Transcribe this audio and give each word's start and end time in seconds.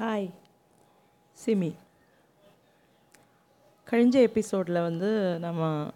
Hi 0.00 0.30
SIMI 1.46 1.74
கழிஞ்ச 3.90 4.14
எபிசோடில் 4.14 4.80
வந்து 4.82 5.38
நம்ம 5.38 5.90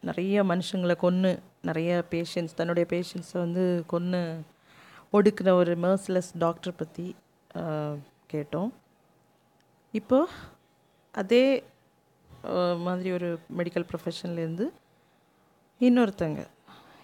நிறைய 0.00 0.42
மனுஷங்களை 0.42 0.96
கொன்று 0.96 1.42
நிறைய 1.62 2.02
பேஷண்ட்ஸ் 2.10 2.54
தன்னுடைய 2.54 2.88
பேஷண்ட்ஸை 2.90 3.32
வந்து 3.32 3.84
கொன்று 3.86 4.40
ஒடுக்கின 5.12 5.50
ஒரு 5.50 5.74
மர்ஸ்லெஸ் 5.74 6.30
டாக்டர் 6.38 6.74
பற்றி 6.74 7.16
கேட்டோம். 8.32 8.70
இப்போ 9.92 10.28
அதே 11.12 11.64
மாதிரி 12.78 13.12
ஒரு 13.12 13.38
மெடிக்கல் 13.56 13.88
ப்ரொஃபஷன்லேருந்து 13.92 14.68
இன்னொருத்தங்க 15.80 16.46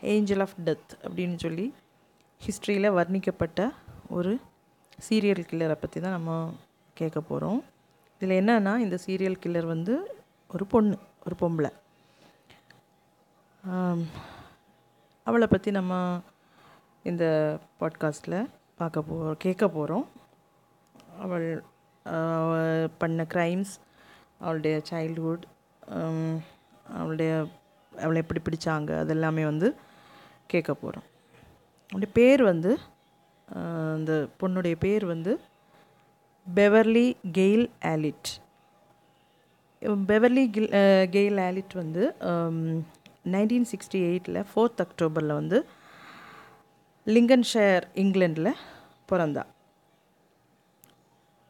ஏஞ்சல் 0.00 0.41
ஆஃப் 0.41 0.55
டெத் 0.64 0.93
அப்படின்னு 1.03 1.37
சொல்லி 1.37 1.75
ஹிஸ்ட்ரியில் 2.46 2.91
வர்ணிக்கப்பட்ட 2.91 3.71
ஒரு 4.09 4.39
சீரியல் 5.09 5.45
கில்லரை 5.50 5.74
பற்றி 5.74 6.00
தான் 6.00 6.11
நம்ம 6.11 6.54
கேட்க 6.94 7.21
போகிறோம் 7.21 7.64
இதில் 8.18 8.44
என்னன்னா 8.44 8.79
இந்த 8.79 8.98
சீரியல் 9.07 9.40
கில்லர் 9.46 9.67
வந்து 9.67 10.22
ஒரு 10.53 10.67
பொண்ணு 10.67 10.98
ஒரு 11.26 11.36
பொம்பளை. 11.40 11.71
அவளை 15.22 15.46
பற்றி 15.46 15.70
நம்ம 15.70 16.20
இந்த 17.03 17.57
பாட்காஸ்ட்டில் 17.81 18.48
பார்க்க 18.76 19.03
போ 19.03 19.34
கேட்க 19.39 19.68
போகிறோம் 19.68 20.08
அவள் 21.20 21.64
பண்ண 22.98 23.26
க்ரைம்ஸ் 23.34 23.81
அவளுடைய 24.39 24.82
சைல்ட்ஹுட் 24.90 25.43
அவளுடைய 26.95 27.46
அவளை 27.98 28.20
எப்படி 28.20 28.40
பிடிச்சாங்க 28.40 28.90
அதெல்லாமே 29.04 29.45
வந்து 29.45 29.75
கேட்க 30.46 30.75
போகிறோம் 30.75 31.04
அவளுடைய 31.84 32.14
பேர் 32.14 32.42
வந்து 32.42 32.78
அந்த 33.97 34.12
பொண்ணுடைய 34.41 34.74
பேர் 34.84 35.05
வந்து 35.12 35.33
Beverly 36.47 37.06
Gail 37.38 37.66
Allitt 37.92 38.30
Beverly 40.11 40.44
Gill 40.55 40.70
Gail 41.14 41.39
Allitt 41.47 41.75
வந்து 41.75 42.03
நைன்டீன் 43.34 43.69
சிக்ஸ்டி 43.72 44.00
எயிட்டில் 44.09 44.41
ஃபோர்த் 44.50 44.83
அக்டோபரில் 44.84 45.39
வந்து 45.41 45.59
லிங்கன்ஷயர் 47.06 47.84
இங்கிலாண்டில் 48.03 48.53
பிறந்தா. 49.11 49.44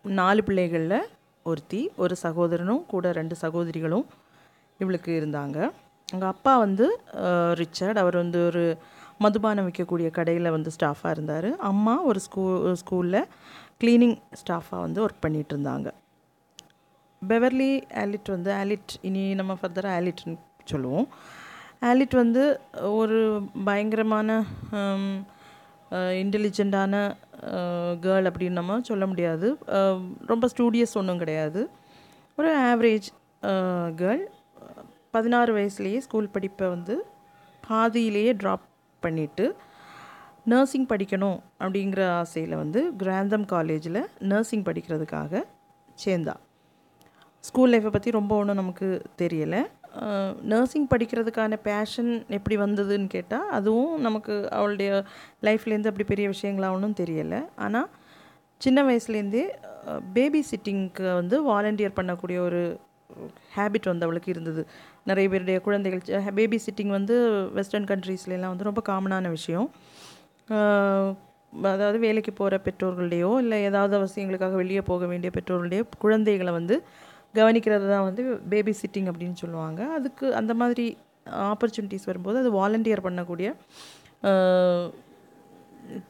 நாலு 0.05 0.42
பிள்ளைகளில் 0.44 0.98
ஒருத்தி 1.47 1.81
ஒரு 2.03 2.14
சகோதரனும் 2.16 2.83
கூட 2.92 3.12
ரெண்டு 3.12 3.34
சகோதரிகளும் 3.44 4.06
இவளுக்கு 4.81 5.12
இருந்தாங்க. 5.20 5.59
அவங்க 6.09 6.27
அப்பா 6.34 6.53
வந்து 6.59 6.87
ரிச்சர்ட். 7.61 8.00
அவர் 8.03 8.16
வந்து 8.22 8.39
ஒரு 8.47 8.64
மதுபானம் 9.25 9.67
விற்கக்கூடிய 9.69 10.09
கடையில் 10.19 10.55
வந்து 10.55 10.70
ஸ்டாஃபாக 10.77 11.15
இருந்தார். 11.17 11.48
அம்மா 11.70 11.95
ஒரு 12.11 12.20
ஸ்கூ 12.27 12.42
ஸ்கூலில் 12.81 13.28
க்ளீனிங் 13.81 14.17
ஸ்டாஃபாக 14.41 14.84
வந்து 14.87 15.03
ஒர்க் 15.05 15.23
பண்ணிகிட்டு 15.25 15.55
இருந்தாங்க. 15.55 15.89
பெவர்லி 17.23 17.73
ஆலிட் 18.03 18.31
வந்து 18.34 18.50
ஆலிட் 18.61 18.95
இனி 19.09 19.23
நம்ம 19.41 19.56
ஃபர்தராக 19.61 19.98
ஆலிட்னு 19.98 20.37
சொல்லுவோம். 20.70 21.09
ஆலிட் 21.91 22.17
வந்து 22.23 22.43
ஒரு 23.00 23.19
பயங்கரமான 23.69 24.39
இன்டெலிஜெண்ட்டான 26.23 26.95
கேர்ள் 28.05 28.28
அப்படின்னு 28.28 28.59
நம்ம 28.59 28.81
சொல்ல 28.91 29.05
முடியாது. 29.12 29.48
ரொம்ப 30.33 30.48
ஸ்டூடியஸ் 30.53 30.98
ஒன்றும் 31.00 31.23
கிடையாது. 31.23 31.62
ஒரு 32.39 32.50
ஆவரேஜ் 32.70 33.09
கேர்ள் 34.00 34.25
பதினாறு 35.15 35.50
வயசுலேயே 35.56 35.98
ஸ்கூல் 36.06 36.34
படிப்பை 36.37 36.69
வந்து 36.75 36.95
பாதியிலேயே 37.69 38.33
ட்ராப் 38.43 38.69
பண்ணிவிட்டு 39.06 39.45
நர்சிங் 40.53 40.86
படிக்கணும் 40.92 41.39
அப்படிங்கிற 41.62 42.03
ஆசையில் 42.20 42.55
வந்து 42.62 42.81
கிராந்தம் 43.03 43.44
காலேஜில் 43.53 44.00
நர்சிங் 44.33 44.64
படிக்கிறதுக்காக 44.69 45.42
சேர்ந்தா. 46.05 46.34
ஸ்கூல் 47.44 47.72
லைஃப்பை 47.72 47.92
பற்றி 47.94 48.11
ரொம்ப 48.19 48.33
ஒன்றும் 48.41 48.61
நமக்கு 48.61 48.89
தெரியலை. 49.22 49.62
நர்சிங் 50.53 50.86
படிக்கிறதுக்கான 50.92 51.56
பேஷன் 51.66 52.12
எப்படி 52.37 52.56
வந்ததுன்னு 52.62 53.09
கேட்டால் 53.15 53.49
அதுவும் 53.56 53.94
நமக்கு 54.06 54.34
அவளுடைய 54.59 54.91
லைஃப்லேருந்து 55.47 55.91
அப்படி 55.91 56.06
பெரிய 56.12 56.27
விஷயங்களா 56.34 56.71
ஒன்றும் 56.77 56.98
தெரியலை. 57.03 57.41
ஆனால் 57.65 57.88
சின்ன 58.60 58.78
வயசுலேருந்தே 58.88 59.44
பேபி 60.16 60.41
சிட்டிங்க்கு 60.50 61.06
வந்து 61.21 61.37
வாலண்டியர் 61.50 61.98
பண்ணக்கூடிய 61.98 62.38
ஒரு 62.48 62.62
ஹேபிட் 63.56 63.91
வந்து 63.91 64.06
அவளுக்கு 64.06 64.32
இருந்தது. 64.34 64.62
நிறைய 65.07 65.27
பேருடைய 65.29 65.59
குழந்தைகள் 65.61 66.33
பேபி 66.39 66.59
சிட்டிங் 66.67 66.93
வந்து 66.99 67.15
வெஸ்டர்ன் 67.59 67.89
கண்ட்ரீஸ்லாம் 67.91 68.53
வந்து 68.53 68.69
ரொம்ப 68.69 68.83
காமனான 68.89 69.31
விஷயம். 69.31 69.69
அதாவது 71.53 71.99
வேலைக்கு 71.99 72.33
போகிற 72.33 72.57
பெற்றோர்களுடையோ 72.67 73.31
இல்லை 73.43 73.57
ஏதாவது 73.69 73.95
அவசியங்களுக்காக 73.99 74.57
வெளியே 74.61 74.83
போக 74.91 75.07
வேண்டிய 75.07 75.31
பெற்றோர்களுடைய 75.35 75.83
குழந்தைகளை 75.99 76.53
வந்து 76.53 76.77
கவனிக்கிறது 77.35 77.87
தான் 77.91 78.07
வந்து 78.09 78.23
பேபி 78.49 78.73
சிட்டிங் 78.83 79.09
அப்படின்னு 79.11 79.37
சொல்லுவாங்க. 79.43 79.81
அதுக்கு 79.99 80.27
அந்த 80.41 80.53
மாதிரி 80.55 80.87
ஆப்பர்ச்சுனிட்டிஸ் 81.53 82.09
வரும்போது 82.11 82.37
அது 82.39 82.51
வாலண்டியர் 82.59 83.05
பண்ணக்கூடிய 83.07 83.49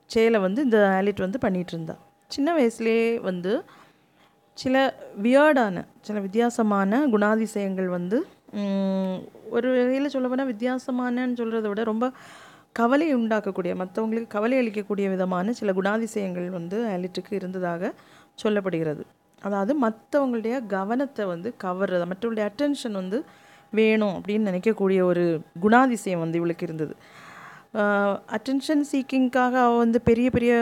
செயலை 0.07 0.39
வந்து 0.41 0.61
இந்த 0.63 0.79
ஆலிட் 0.99 1.25
வந்து 1.25 1.39
பண்ணிகிட்டு 1.45 1.75
இருந்தா 1.75 1.95
சின்ன 2.31 2.49
வயசுலேயே 2.59 3.07
வந்து 3.21 3.53
சில 4.59 4.77
வியர்டான 5.23 5.85
சில 6.01 6.21
வித்தியாசமான 6.21 7.01
குணாதிசயங்கள் 7.15 7.89
வந்து 7.89 8.19
ஒரு 9.57 9.69
வகையில் 9.75 10.13
சொல்ல 10.15 10.27
போனால் 10.29 10.51
வித்தியாசமானன்னு 10.53 11.39
சொல்கிறத 11.41 11.69
விட 11.71 11.83
ரொம்ப 11.93 12.07
கவலை 12.81 13.07
உண்டாக்கக்கூடிய 13.17 13.73
மற்றவங்களுக்கு 13.81 14.35
கவலை 14.35 14.57
அளிக்கக்கூடிய 14.63 15.07
விதமான 15.15 15.53
சில 15.61 15.73
குணாதிசயங்கள் 15.79 16.49
வந்து 16.59 16.77
ஆலிட்டுக்கு 16.93 17.33
இருந்ததாக 17.41 17.93
சொல்லப்படுகிறது. 18.43 19.03
அதாவது 19.43 19.73
மற்றவங்களுடைய 19.85 20.57
கவனத்தை 20.77 21.25
வந்து 21.33 21.49
கவர்றது 21.65 22.05
மற்றவங்களுடைய 22.11 22.47
அட்டென்ஷன் 22.51 22.99
வந்து 23.01 23.19
வேணும் 23.73 24.15
அப்படின்னு 24.19 24.49
நினைக்கக்கூடிய 24.51 25.01
ஒரு 25.11 25.25
குணாதிசயம் 25.65 26.23
வந்து 26.25 26.39
இவளுக்கு 26.41 26.67
இருந்தது. 26.69 26.95
அட்டென்ஷன் 28.37 28.85
சீக்கிங்காக 28.93 29.55
அவள் 29.67 29.83
வந்து 29.85 29.99
பெரிய 30.09 30.29
பெரிய 30.37 30.55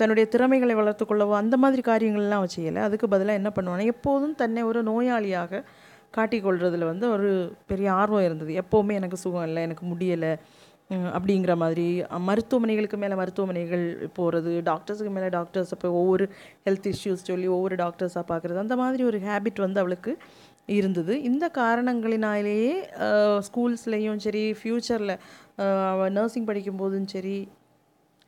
தன்னுடைய 0.00 0.24
திறமைகளை 0.34 0.74
வளர்த்துக்கொள்ளவோ 0.80 1.34
அந்த 1.42 1.54
மாதிரி 1.62 1.82
காரியங்கள்லாம் 1.88 2.40
அவள் 2.40 2.54
செய்யலை. 2.56 2.80
அதுக்கு 2.88 3.06
பதிலாக 3.14 3.40
என்ன 3.40 3.50
பண்ணுவானா 3.56 3.86
எப்போதும் 3.94 4.34
தன்னை 4.42 4.62
ஒரு 4.70 4.80
நோயாளியாக 4.90 5.62
காட்டிக்கொள்றதுல 6.14 6.86
வந்து 6.92 7.06
ஒரு 7.14 7.30
பெரிய 7.70 7.88
ஆர்வம் 8.00 8.26
இருந்தது. 8.28 8.52
எப்போவுமே 8.62 8.94
எனக்கு 9.00 9.18
சுகம் 9.24 9.46
இல்லை 9.48 9.62
எனக்கு 9.68 9.84
முடியலை 9.92 10.32
அப்படிங்கிற 11.16 11.54
மாதிரி. 11.62 11.86
மருத்துவமனைகளுக்கு 12.28 12.98
மேலே 13.02 13.14
மருத்துவமனைகள் 13.20 13.84
போகிறது 14.18 14.52
டாக்டர்ஸுக்கு 14.68 15.12
மேலே 15.16 15.28
டாக்டர்ஸ் 15.36 15.72
அப்போ 15.76 15.88
ஒவ்வொரு 16.02 16.24
ஹெல்த் 16.66 16.88
இஷ்யூஸ் 16.92 17.26
சொல்லி 17.30 17.48
ஒவ்வொரு 17.56 17.76
டாக்டர்ஸாக 17.82 18.24
பார்க்குறது 18.30 18.64
அந்த 18.64 18.76
மாதிரி 18.82 19.04
ஒரு 19.10 19.18
ஹேபிட் 19.26 19.60
வந்து 19.66 19.82
அவளுக்கு 19.82 20.14
இருந்தது. 20.78 21.12
இந்த 21.28 21.44
காரணங்களினாலேயே 21.60 22.72
ஸ்கூல்ஸ்லேயும் 23.46 24.22
சரி 24.26 24.42
ஃப்யூச்சரில் 24.60 25.14
அவள் 25.92 26.14
நர்சிங் 26.18 26.48
படிக்கும்போதும் 26.50 27.08
சரி 27.14 27.36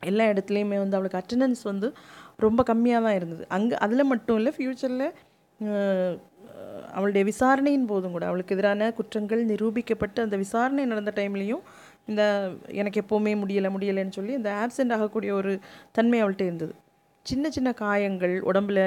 எல்லா 0.01 0.25
இடத்துலையுமே 0.31 0.77
வந்து 0.83 0.97
அவளுக்கு 0.97 1.19
அட்டண்டன்ஸ் 1.21 1.63
வந்து 1.71 1.87
ரொம்ப 2.45 2.61
கம்மியாக 2.69 3.05
தான் 3.05 3.17
இருந்தது. 3.19 3.43
அங்கே 3.57 3.75
அதில் 3.85 4.09
மட்டும் 4.11 4.37
இல்லை 4.39 4.53
ஃப்யூச்சரில் 4.57 5.07
அவளுடைய 6.93 7.23
விசாரணையின் 7.31 7.89
போதும் 7.91 8.11
கூட 8.11 8.25
அவளுக்கு 8.25 8.55
எதிரான 8.55 8.91
குற்றங்கள் 8.93 9.41
நிரூபிக்கப்பட்டு 9.45 10.19
அந்த 10.25 10.37
விசாரணை 10.37 10.85
நடந்த 10.85 11.13
டைம்லேயும் 11.15 11.63
இந்த 12.05 12.23
எனக்கு 12.81 13.01
எப்போவுமே 13.03 13.33
முடியலை 13.41 13.69
முடியலைன்னு 13.75 14.17
சொல்லி 14.19 14.33
இந்த 14.33 14.51
ஆப்சென்ட் 14.63 14.93
ஆகக்கூடிய 14.93 15.33
ஒரு 15.33 15.51
தன்மை 15.91 16.19
அவள்கிட்ட 16.23 16.45
இருந்தது. 16.49 16.73
சின்ன 17.25 17.45
சின்ன 17.49 17.69
காயங்கள் 17.81 18.35
உடம்புல 18.51 18.79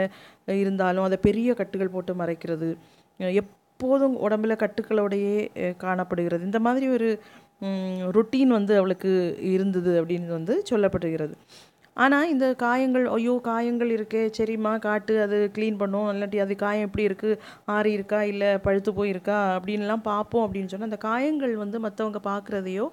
இருந்தாலும் 0.63 1.07
அதை 1.09 1.19
பெரிய 1.29 1.51
கட்டுகள் 1.55 1.95
போட்டு 1.97 2.13
மறைக்கிறது 2.15 2.69
எப்போதும் 3.43 4.17
உடம்புல 4.27 4.55
கட்டுக்களோடையே 4.63 5.37
காணப்படுகிறது. 5.85 6.43
இந்த 6.45 6.61
மாதிரி 6.67 6.87
ஒரு 6.97 7.09
ருட்டீன் 8.17 8.53
வந்து 8.59 8.73
அவளுக்கு 8.77 9.13
இருந்தது 9.55 9.93
அப்படின்னு 10.01 10.31
வந்து 10.39 10.55
சொல்லப்படுகிறது. 10.71 11.35
ஆனால் 11.97 12.31
இந்த 12.33 12.47
காயங்கள் 12.63 13.05
ஐயோ 13.17 13.35
காயங்கள் 13.49 13.91
இருக்கே 13.97 14.23
சரிம்மா 14.39 14.73
காட்டு 14.87 15.15
அது 15.25 15.37
க்ளீன் 15.57 15.81
பண்ணும் 15.83 16.09
இல்லாட்டி 16.13 16.39
அது 16.45 16.55
காயம் 16.65 16.87
எப்படி 16.89 17.05
இருக்குது 17.09 17.39
ஆறி 17.75 17.91
இருக்கா 17.99 18.21
இல்லை 18.33 18.51
பழுத்து 18.65 18.93
போயிருக்கா 18.99 19.39
அப்படின்லாம் 19.57 20.07
பார்ப்போம் 20.11 20.45
அப்படின்னு 20.47 20.71
சொன்னால் 20.73 20.91
அந்த 20.91 21.01
காயங்கள் 21.09 21.55
வந்து 21.65 21.81
மற்றவங்க 21.87 22.23
பார்க்குறதையோ 22.31 22.87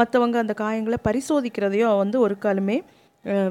மற்றவங்க 0.00 0.38
அந்த 0.44 0.56
காயங்களை 0.64 1.00
பரிசோதிக்கிறதையோ 1.08 1.90
வந்து 2.02 2.16
ஒரு 2.26 2.36
காலமே 2.46 2.78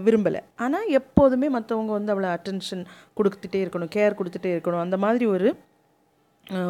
விரும்பலை. 0.05 0.41
ஆனால் 0.63 0.89
எப்போதுமே 0.99 1.47
மற்றவங்க 1.55 1.91
வந்து 1.97 2.13
அவளை 2.13 2.29
அட்டென்ஷன் 2.35 2.83
கொடுத்துட்டே 3.17 3.59
இருக்கணும் 3.63 3.91
கேர் 3.95 4.17
கொடுத்துட்டே 4.19 4.51
இருக்கணும். 4.55 4.83
அந்த 4.85 4.97
மாதிரி 5.05 5.25
ஒரு 5.35 5.49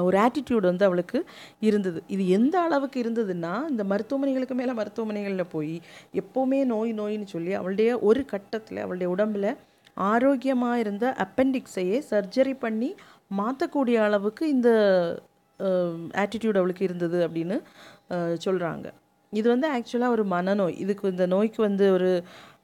ஒரு 0.08 0.18
ஆட்டிடியூட் 0.26 0.66
வந்து 0.70 0.86
அவளுக்கு 0.88 1.20
இருந்தது. 1.68 2.00
இது 2.16 2.24
எந்த 2.38 2.56
அளவுக்கு 2.66 2.98
இருந்ததுன்னா 3.04 3.54
இந்த 3.72 3.84
மருத்துவமனைகளுக்கு 3.92 4.56
மேலே 4.62 4.74
மருத்துவமனைகளில் 4.80 5.52
போய் 5.56 5.76
எப்போவுமே 6.22 6.60
நோய் 6.74 6.92
நோயின்னு 7.00 7.28
சொல்லி 7.36 7.54
அவளுடைய 7.60 7.90
ஒரு 8.10 8.24
கட்டத்தில் 8.34 8.84
அவளுடைய 8.86 9.10
உடம்பில் 9.16 9.50
ஆரோக்கியமாக 10.12 10.82
இருந்த 10.84 11.06
அப்பெண்டிக்ஸையே 11.26 12.00
சர்ஜரி 12.12 12.56
பண்ணி 12.66 12.90
மாற்றக்கூடிய 13.40 13.98
அளவுக்கு 14.08 14.44
இந்த 14.56 14.70
ஆட்டிடியூட் 16.24 16.60
அவளுக்கு 16.62 16.88
இருந்தது 16.88 17.20
அப்படின்னு 17.28 17.58
சொல்கிறாங்க 18.46 18.88
இது 19.34 19.48
வந்து 19.54 19.68
ஆக்சுவலாக 19.76 20.16
ஒரு 20.16 20.24
மனநோய். 20.34 20.76
இதுக்கு 20.84 21.12
இந்த 21.14 21.26
நோய்க்கு 21.34 21.62
வந்து 21.62 21.86
ஒரு 21.94 22.10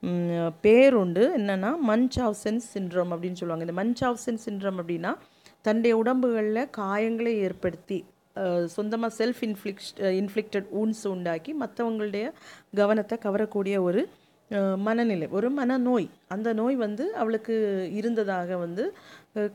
பேருண்டு 0.04 0.54
பேர் 0.66 0.96
உண்டு. 1.00 1.24
என்னென்னா 1.38 1.72
மன்ச்ஹாவ்சன் 1.90 2.60
சின்ட்ரோம் 2.74 3.12
அப்படின்னு 3.14 3.40
சொல்லுவாங்க. 3.40 3.66
இந்த 3.68 3.76
மன்ச்ஹாவ்சன் 3.82 4.40
சின்ட்ரோம் 4.46 4.80
அப்படின்னா 4.82 5.12
தன்னுடைய 5.66 5.94
உடம்புகளில் 6.02 6.72
காயங்களை 6.78 7.34
ஏற்படுத்தி 7.48 8.00
சொந்தமாக 8.76 9.14
செல்ஃப் 9.20 9.42
இன்ஃப்ளிக்ட் 9.48 10.00
இன்ஃப்ளிக்டட் 10.20 10.68
ஊன்ஸ் 10.82 11.04
உண்டாக்கி 11.14 11.52
மற்றவங்களுடைய 11.62 12.26
கவனத்தை 12.82 13.16
கவரக்கூடிய 13.26 13.76
ஒரு 13.88 14.02
மனநிலை 14.86 15.28
ஒரு 15.38 15.48
மனநோய். 15.58 16.08
அந்த 16.34 16.50
நோய் 16.54 16.78
வந்து 16.86 17.04
அவளுக்கு 17.22 17.56
இருந்ததாக 18.00 18.58
வந்து 18.64 18.84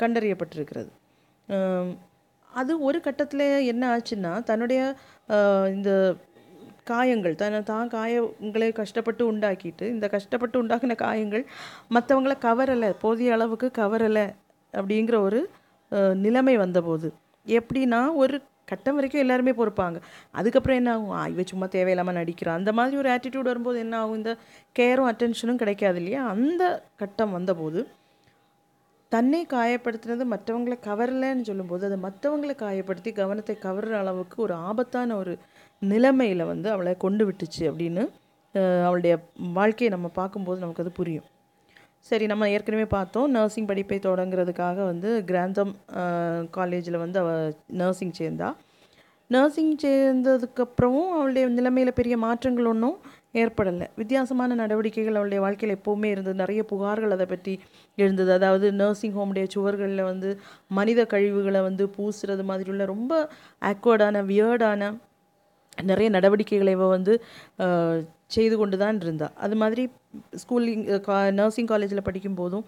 கண்டறியப்பட்டிருக்கிறது. 0.02 0.90
அது 2.52 2.72
ஒரு 2.88 2.98
கட்டத்தில் 3.06 3.46
என்ன 3.72 3.82
ஆச்சுன்னா 3.94 4.32
தன்னுடைய 4.50 4.80
இந்த 5.76 5.90
காயங்கள் 6.90 7.38
தன்னை 7.40 7.60
தான் 7.70 7.88
காயங்களை 7.94 8.68
கஷ்டப்பட்டு 8.80 9.22
உண்டாக்கிட்டு 9.32 9.86
இந்த 9.94 10.06
கஷ்டப்பட்டு 10.14 10.56
உண்டாக்கின 10.62 10.96
காயங்கள் 11.04 11.44
மற்றவங்களை 11.94 12.36
கவரலை 12.46 12.90
போதிய 13.02 13.32
அளவுக்கு 13.36 13.68
கவரலை 13.80 14.26
அப்படிங்கிற 14.74 15.16
ஒரு 15.28 15.40
நிலைமை 16.24 16.56
வந்தபோது. 16.56 17.08
எப்படின்னா 17.46 18.00
ஒரு 18.22 18.36
கட்டம் 18.70 18.94
வரைக்கும் 18.94 19.22
எல்லாருமே 19.24 19.52
பொறுப்பாங்க. 19.58 19.98
அதுக்கப்புறம் 20.38 20.78
என்ன 20.80 20.92
ஆகும்? 20.94 21.34
இவ 21.34 21.42
சும்மா 21.50 21.66
தேவையில்லாமல் 21.74 22.18
நடிக்கிறான் 22.20 22.58
அந்த 22.60 22.72
மாதிரி 22.78 22.96
ஒரு 22.96 23.10
ஆட்டிடியூட் 23.14 23.50
வரும்போது 23.52 23.78
என்ன 23.78 23.94
ஆகும்? 23.98 24.16
இந்த 24.16 24.32
கேரும் 24.78 25.10
அட்டென்ஷனும் 25.10 25.60
கிடைக்காது 25.62 26.00
இல்லையா? 26.02 26.22
அந்த 26.34 26.62
கட்டம் 27.02 27.32
வந்தபோது 27.32 27.82
தன்னை 29.12 29.40
காயப்படுத்தினது 29.52 30.24
மற்றவங்களை 30.32 30.76
கவரலைன்னு 30.86 31.48
சொல்லும்போது 31.48 31.84
அதை 31.88 31.98
மற்றவங்களை 32.06 32.54
காயப்படுத்தி 32.62 33.10
கவனத்தை 33.12 33.54
கவர்ற 33.62 33.92
அளவுக்கு 34.02 34.36
ஒரு 34.42 34.54
ஆபத்தான 34.68 35.16
ஒரு 35.16 35.34
நிலைமையில் 35.82 36.44
வந்து 36.44 36.68
அவளை 36.70 36.94
கொண்டு 37.04 37.24
விட்டுச்சு 37.28 37.62
அப்படின்னு 37.70 38.04
அவளுடைய 38.86 39.14
வாழ்க்கையை 39.58 39.90
நம்ம 39.94 40.08
பார்க்கும்போது 40.20 40.60
நமக்கு 40.60 40.82
அது 40.82 40.92
புரியும். 40.92 41.26
சரி 42.06 42.24
நம்ம 42.30 42.48
ஏற்கனவே 42.54 42.86
பார்த்தோம். 42.94 43.28
நர்சிங் 43.36 43.68
படிப்பை 43.70 43.98
தொடங்குறதுக்காக 44.06 44.78
வந்து 44.90 45.10
கிராந்தம் 45.30 45.72
காலேஜில் 46.56 47.02
வந்து 47.04 47.18
அவள் 47.22 47.46
நர்சிங் 47.80 48.16
சேர்ந்தா. 48.20 48.48
நர்சிங் 49.30 49.72
சேர்ந்ததுக்கப்புறமும் 49.84 51.08
அவளுடைய 51.14 51.44
நிலைமையில் 51.56 51.98
பெரிய 51.98 52.16
மாற்றங்கள் 52.24 52.68
ஒன்றும் 52.72 52.98
ஏற்படலை. 53.42 53.86
வித்தியாசமான 54.00 54.56
நடவடிக்கைகள் 54.60 55.18
அவளுடைய 55.18 55.40
வாழ்க்கையில் 55.44 55.76
எப்போவுமே 55.76 56.08
இருந்தது. 56.12 56.36
நிறைய 56.42 56.60
புகார்கள் 56.72 57.14
அதை 57.16 57.26
பற்றி 57.32 57.54
எழுந்தது. 57.98 58.30
அதாவது 58.38 58.66
நர்சிங் 58.82 59.16
ஹோமுடைய 59.18 59.46
சுவர்களில் 59.54 60.08
வந்து 60.10 60.30
மனித 60.78 61.00
கழிவுகளை 61.14 61.62
வந்து 61.68 61.86
பூசுறது 61.96 62.44
மாதிரி 62.50 62.70
உள்ள 62.74 62.86
ரொம்ப 62.94 63.12
ஆக்வர்டான 63.72 64.22
வியர்டான 64.30 64.92
நிறைய 65.90 66.08
நடவடிக்கைகளை 66.16 66.74
இவ 66.76 66.86
வந்து 66.96 67.14
செய்து 68.34 68.54
கொண்டு 68.60 68.76
தான் 68.82 69.00
இருந்தாள் 69.02 69.34
அது 69.44 69.56
மாதிரி 69.62 69.82
ஸ்கூலிங் 70.42 70.84
நர்சிங் 71.32 71.70
காலேஜில் 71.72 72.06
படிக்கும் 72.08 72.38
போதும் 72.40 72.64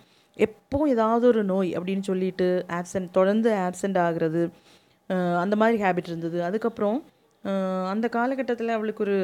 எப்போ 0.47 0.79
ஏதாவது 0.89 1.25
ஒரு 1.27 1.45
நோய் 1.45 1.71
அப்படின்னு 1.79 2.05
சொல்லிட்டு 2.09 2.49
ஆப்சண்ட் 2.79 3.09
தொடர்ந்து 3.11 3.51
ஆப்சண்ட் 3.67 3.99
ஆகுறது 4.07 4.43
அந்த 5.41 5.55
மாதிரி 5.57 5.77
ஹேபிட் 5.83 6.11
இருந்தது. 6.13 6.39
அதுக்கப்புறம் 6.43 6.99
அந்த 7.91 8.07
காலகட்டத்தில் 8.09 8.77
அவளுக்கு 8.77 9.03
ஒரு 9.05 9.19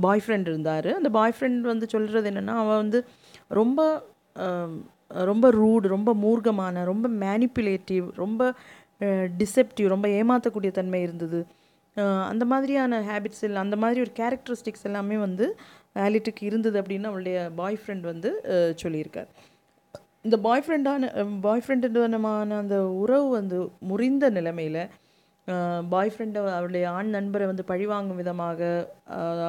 பாய் 0.00 0.22
ஃப்ரெண்ட் 0.24 0.48
இருந்தார். 0.50 0.88
அந்த 0.94 1.10
பாய் 1.10 1.34
ஃப்ரெண்ட் 1.36 1.60
வந்து 1.72 1.86
சொல்கிறது 1.88 2.30
என்னென்னா 2.30 2.54
அவள் 2.62 2.80
வந்து 2.82 2.98
ரொம்ப 3.48 3.80
ரொம்ப 5.28 5.46
ரூடு 5.50 5.86
ரொம்ப 5.88 6.10
மூர்க்கமான 6.24 6.84
ரொம்ப 6.84 7.06
மேனிப்புலேட்டிவ் 7.22 8.04
ரொம்ப 8.14 8.52
டிசெப்டிவ் 9.42 9.88
ரொம்ப 9.94 10.06
ஏமாற்றக்கூடிய 10.18 10.70
தன்மை 10.70 11.00
இருந்தது. 11.02 11.40
அந்த 12.30 12.44
மாதிரியான 12.44 13.00
ஹேபிட்ஸ் 13.08 13.44
இல்லை 13.46 13.60
அந்த 13.62 13.76
மாதிரி 13.76 14.00
ஒரு 14.00 14.12
கேரக்டரிஸ்டிக்ஸ் 14.18 14.86
எல்லாமே 14.88 15.16
வந்து 15.16 15.46
வேலிட்டுக்கு 15.96 16.42
இருந்தது 16.48 16.76
அப்படின்னு 16.80 17.10
அவளுடைய 17.10 17.38
பாய் 17.60 17.78
ஃப்ரெண்ட் 17.80 18.04
வந்து 18.12 18.30
சொல்லியிருக்கார். 18.82 19.30
இந்த 20.26 20.36
பாய் 20.46 20.62
ஃப்ரெண்டான 20.64 21.08
பாய் 21.46 21.62
ஃப்ரெண்டுமான 21.66 22.58
அந்த 22.62 22.78
உறவு 23.02 23.28
வந்து 23.28 23.58
முறிந்த 23.90 24.30
நிலைமையில் 24.30 24.82
பாய் 25.92 26.12
ஃப்ரெண்டை 26.14 26.40
அவருடைய 26.56 26.84
ஆண் 26.96 27.10
நண்பரை 27.14 27.46
வந்து 27.46 27.64
பழிவாங்கும் 27.70 28.20
விதமாக 28.22 28.60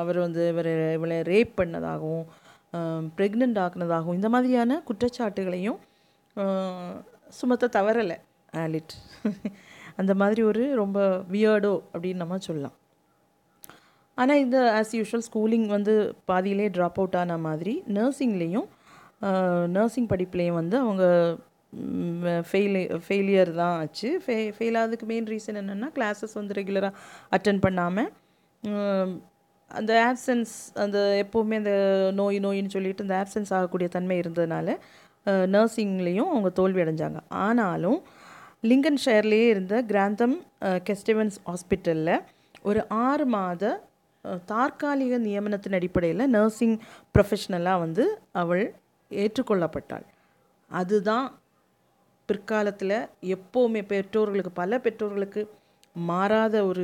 அவர் 0.02 0.20
வந்து 0.26 0.44
இவரை 0.52 0.74
இவளை 0.98 1.18
ரேப் 1.32 1.52
பண்ணதாகவும் 1.62 2.26
ப்ரெக்னென்ட் 3.18 3.60
ஆக்குனதாகவும் 3.64 4.20
இந்த 4.20 4.30
மாதிரியான 4.36 4.82
குற்றச்சாட்டுகளையும் 4.90 5.80
சுமத்த 7.40 7.72
தவறலை 7.78 8.18
ஆலிட் 8.64 8.94
அந்த 9.96 10.14
மாதிரி 10.22 10.42
ஒரு 10.44 10.64
ரொம்ப 10.76 11.00
வியர்டோ 11.34 11.74
அப்படின்னு 11.94 12.24
நம்ம 12.24 12.38
சொல்லலாம். 12.48 12.76
ஆனால் 14.18 14.42
இந்த 14.46 14.58
ஆஸ் 14.80 14.94
யூஷுவல் 15.00 15.26
ஸ்கூலிங் 15.28 15.68
வந்து 15.76 15.94
பாதியிலே 16.32 16.68
ட்ராப் 16.76 17.00
அவுட் 17.02 17.18
ஆன 17.22 17.38
மாதிரி 17.48 17.74
நர்சிங்லேயும் 17.98 18.68
நர்சிங் 19.78 20.12
படிப்புலேயும் 20.12 20.60
வந்து 20.60 20.76
அவங்க 20.84 21.04
ஃபெயில் 22.52 22.78
ஃபெயிலியர் 23.06 23.52
தான் 23.60 23.76
ஆச்சு. 23.82 24.10
ஃபெ 24.24 24.36
ஃபெயில் 24.56 24.78
ஆகுதுக்கு 24.80 25.06
மெயின் 25.12 25.28
ரீசன் 25.34 25.60
என்னென்னா 25.62 25.90
கிளாஸஸ் 25.98 26.34
வந்து 26.40 26.58
ரெகுலராக 26.60 26.98
அட்டன் 27.36 27.62
பண்ணாமல் 27.66 28.10
அந்த 29.72 29.92
ஆப்சன்ஸ் 30.10 30.54
அந்த 30.84 30.98
எப்போவுமே 31.24 31.58
அந்த 31.62 31.74
நோய் 32.20 32.40
நோயின்னு 32.46 32.74
சொல்லிட்டு 32.76 33.06
இந்த 33.06 33.16
ஆப்சன்ஸ் 33.24 33.54
ஆகக்கூடிய 33.58 33.90
தன்மை 33.96 34.18
இருந்ததுனால 34.22 34.76
நர்சிங்லேயும் 35.56 36.32
அவங்க 36.34 36.50
தோல்வி 36.60 36.82
அடைஞ்சாங்க. 36.84 37.20
ஆனாலும் 37.46 38.00
லிங்கன் 38.70 39.00
ஷயர்லேயே 39.06 39.48
இருந்த 39.54 39.76
கிராந்தம் 39.92 40.36
கெஸ்டிவன்ஸ் 40.90 41.38
ஹாஸ்பிட்டலில் 41.50 42.16
ஒரு 42.70 42.82
ஆறு 43.06 43.26
மாத 43.36 43.64
தற்காலிக 44.52 45.18
நியமனத்தின் 45.28 45.78
அடிப்படையில் 45.78 46.32
நர்சிங் 46.36 46.78
ப்ரொஃபஷ்னலாக 47.16 47.84
வந்து 47.84 48.04
அவள் 48.42 48.64
ஏற்றுக்கொள்ளப்பட்டாள். 49.12 50.06
அதுதான் 50.72 51.28
பிற்காலத்தில் 52.30 52.98
எப்போவுமே 53.36 53.82
பெற்றோர்களுக்கு 53.92 54.52
பல 54.62 54.78
பெற்றோர்களுக்கு 54.86 55.42
மாறாத 56.10 56.56
ஒரு 56.70 56.84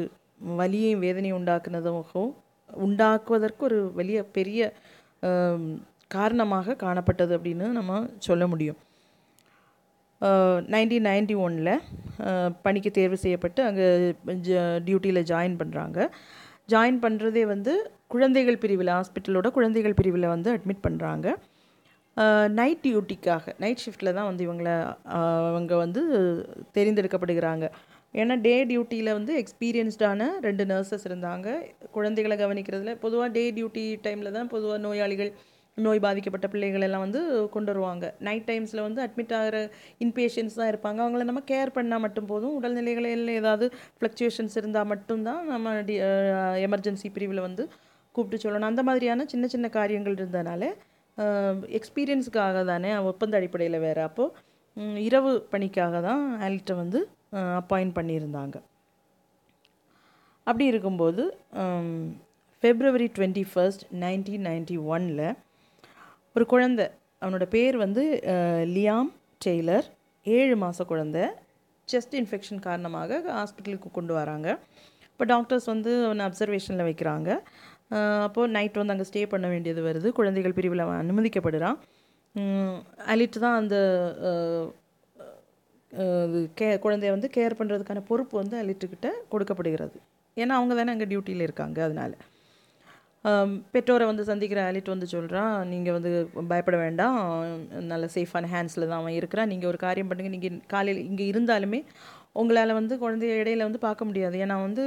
வலியையும் 0.60 1.04
வேதனையும் 1.06 1.38
உண்டாக்குனதாகவும் 1.40 2.34
உண்டாக்குவதற்கு 2.70 3.64
ஒரு 3.70 3.78
வெளிய 4.00 4.20
பெரிய 4.38 4.62
காரணமாக 6.16 6.76
காணப்பட்டது 6.84 7.32
அப்படின்னு 7.38 7.66
நம்ம 7.78 8.02
சொல்ல 8.28 8.44
முடியும். 8.52 8.80
நைன்டீன் 10.74 11.08
நைன்டி 11.08 11.36
ஒனில் 11.46 11.74
பணிக்கு 12.66 12.92
தேர்வு 12.92 13.18
செய்யப்பட்டு 13.24 13.62
அங்கே 13.68 13.88
ஜ 14.48 14.62
டியூட்டியில் 14.86 15.28
ஜாயின் 15.32 15.60
பண்ணுறாங்க 15.62 15.98
ஜாயின் 16.70 17.00
பண்ணுறதே 17.06 17.44
வந்து 17.54 17.74
குழந்தைகள் 18.14 18.62
பிரிவில் 18.64 18.92
ஹாஸ்பிட்டலோட 18.98 19.48
குழந்தைகள் 19.58 19.98
பிரிவில் 20.00 20.34
வந்து 20.36 20.50
அட்மிட் 20.56 20.86
பண்ணுறாங்க 20.88 21.28
நைட் 22.60 22.82
டியூட்டிக்காக 22.86 23.54
நைட் 23.64 23.82
ஷிஃப்ட்டில் 23.84 24.16
தான் 24.18 24.28
வந்து 24.30 24.44
இவங்கள 24.48 24.70
அவங்க 25.50 25.74
வந்து 25.84 26.02
தெரிந்தெடுக்கப்படுகிறாங்க. 26.78 27.66
ஏன்னா 28.22 28.36
டே 28.46 28.54
டியூட்டியில் 28.70 29.12
வந்து 29.18 29.34
எக்ஸ்பீரியன்ஸ்டான 29.42 30.28
ரெண்டு 30.48 30.64
நர்சஸ் 30.72 31.06
இருந்தாங்க. 31.10 31.48
குழந்தைகளை 31.96 32.36
கவனிக்கிறதுல 32.44 32.94
பொதுவாக 33.04 33.30
டே 33.38 33.44
டியூட்டி 33.58 33.84
டைமில் 34.06 34.36
தான் 34.38 34.52
பொதுவாக 34.54 34.80
நோயாளிகள் 34.86 35.32
நோய் 35.86 36.02
பாதிக்கப்பட்ட 36.06 36.48
பிள்ளைகள் 36.54 36.86
எல்லாம் 36.88 37.04
வந்து 37.06 37.22
கொண்டு 37.56 37.70
வருவாங்க. 37.72 38.06
நைட் 38.28 38.46
டைம்ஸில் 38.50 38.84
வந்து 38.86 39.02
அட்மிட் 39.06 39.34
ஆகிற 39.40 39.58
இன்பேஷன்ஸ் 40.06 40.58
தான் 40.60 40.70
இருப்பாங்க. 40.72 41.00
அவங்கள 41.06 41.24
நம்ம 41.30 41.42
கேர் 41.52 41.72
பண்ணால் 41.78 42.04
மட்டும் 42.06 42.30
போதும். 42.32 42.56
உடல்நிலைகளில் 42.60 43.32
ஏதாவது 43.42 43.68
ஃப்ளக்சுவேஷன்ஸ் 44.00 44.58
இருந்தால் 44.62 44.90
மட்டும்தான் 44.94 45.42
நம்ம 45.54 45.74
டி 45.90 45.96
எமர்ஜென்சி 46.68 47.10
பிரிவில் 47.18 47.46
வந்து 47.48 47.66
கூப்பிட்டு 48.16 48.44
சொல்லணும். 48.46 48.70
அந்த 48.72 48.84
மாதிரியான 48.90 49.26
சின்ன 49.34 49.48
சின்ன 49.56 49.70
காரியங்கள் 49.80 50.18
இருந்தனால 50.20 50.72
எக்ஸ்பீரியன்ஸுக்காக 51.78 52.58
தானே 52.72 52.90
ஒப்பந்த 53.12 53.38
அடிப்படையில் 53.40 53.84
வேறு. 53.88 54.02
அப்போது 54.10 55.04
இரவு 55.08 55.32
பணிக்காக 55.54 56.02
தான் 56.10 56.24
ஆல்கிட்ட 56.46 56.74
வந்து 56.82 57.00
அப்பாயிண்ட் 57.62 57.94
பண்ணியிருந்தாங்க. 57.98 58.58
அப்படி 60.48 60.66
இருக்கும்போது 60.72 61.24
February 62.64 63.08
twenty 63.16 63.44
first 63.52 63.84
nineteen 64.04 64.46
ninety 64.50 64.78
ஒனில் 64.94 65.26
ஒரு 66.38 66.46
குழந்தை. 66.54 66.86
அவனோட 67.24 67.46
பேர் 67.54 67.76
வந்து 67.86 68.04
லியாம் 68.76 69.12
டெய்லர். 69.46 69.86
ஏழு 70.26 70.56
மாத 70.64 70.84
குழந்தை. 70.92 71.24
செஸ்ட் 71.88 72.14
இன்ஃபெக்ஷன் 72.20 72.60
காரணமாக 72.66 73.20
ஹாஸ்பிட்டலுக்கு 73.38 73.90
கொண்டு 73.98 74.14
வராங்க. 74.18 74.48
இப்போ 75.12 75.26
டாக்டர்ஸ் 75.32 75.68
வந்து 75.74 75.92
அவனை 76.08 76.24
அப்சர்வேஷனில் 76.28 76.88
வைக்கிறாங்க. 76.90 77.30
அப்போது 78.28 78.52
நைட் 78.56 78.80
வந்து 78.82 78.94
அங்கே 78.96 79.08
ஸ்டே 79.10 79.22
பண்ண 79.34 79.46
வேண்டியது 79.54 79.82
வருது. 79.88 80.08
குழந்தைகள் 80.20 80.56
பிரிவில் 80.58 80.86
அவன் 80.86 81.02
அனுமதிக்கப்படுறான். 81.04 81.78
அலிட்டு 83.14 83.40
தான் 83.46 83.58
அந்த 83.62 83.76
கே 86.60 86.68
குழந்தைய 86.86 87.12
வந்து 87.16 87.30
கேர் 87.38 87.60
பண்ணுறதுக்கான 87.60 88.02
பொறுப்பு 88.10 88.36
வந்து 88.42 88.56
அலிட்டுக்கிட்ட 88.64 89.10
கொடுக்கப்படுகிறது. 89.34 89.98
ஏன்னா 90.42 90.56
அவங்க 90.60 90.74
தானே 90.80 90.94
அங்கே 90.96 91.08
டியூட்டியில் 91.12 91.46
இருக்காங்க 91.48 91.80
அதனால. 91.88 92.14
பெற்றோரை 93.74 94.06
வந்து 94.10 94.24
சந்திக்கிற 94.30 94.60
அலிட் 94.70 94.92
வந்து 94.94 95.08
சொல்கிறான் 95.14 95.54
நீங்கள் 95.72 95.96
வந்து 95.98 96.12
பயப்பட 96.52 96.78
வேண்டாம். 96.84 97.18
நல்ல 97.92 98.06
சேஃபான 98.16 98.50
ஹேண்ட்ஸில் 98.54 98.88
தான் 98.90 99.00
அவன் 99.02 99.18
இருக்கிறான். 99.20 99.52
நீங்கள் 99.54 99.70
ஒரு 99.72 99.80
காரியம் 99.86 100.10
பண்ணுங்கள் 100.10 100.36
நீங்கள் 100.36 100.62
காலையில் 100.74 101.02
இங்கே 101.10 101.26
இருந்தாலுமே 101.32 101.80
உங்களால் 102.42 102.78
வந்து 102.80 102.96
குழந்தைய 103.04 103.42
இடையில 103.42 103.68
வந்து 103.68 103.82
பார்க்க 103.88 104.10
முடியாது. 104.10 104.36
ஏன்னா 104.46 104.56
வந்து 104.68 104.84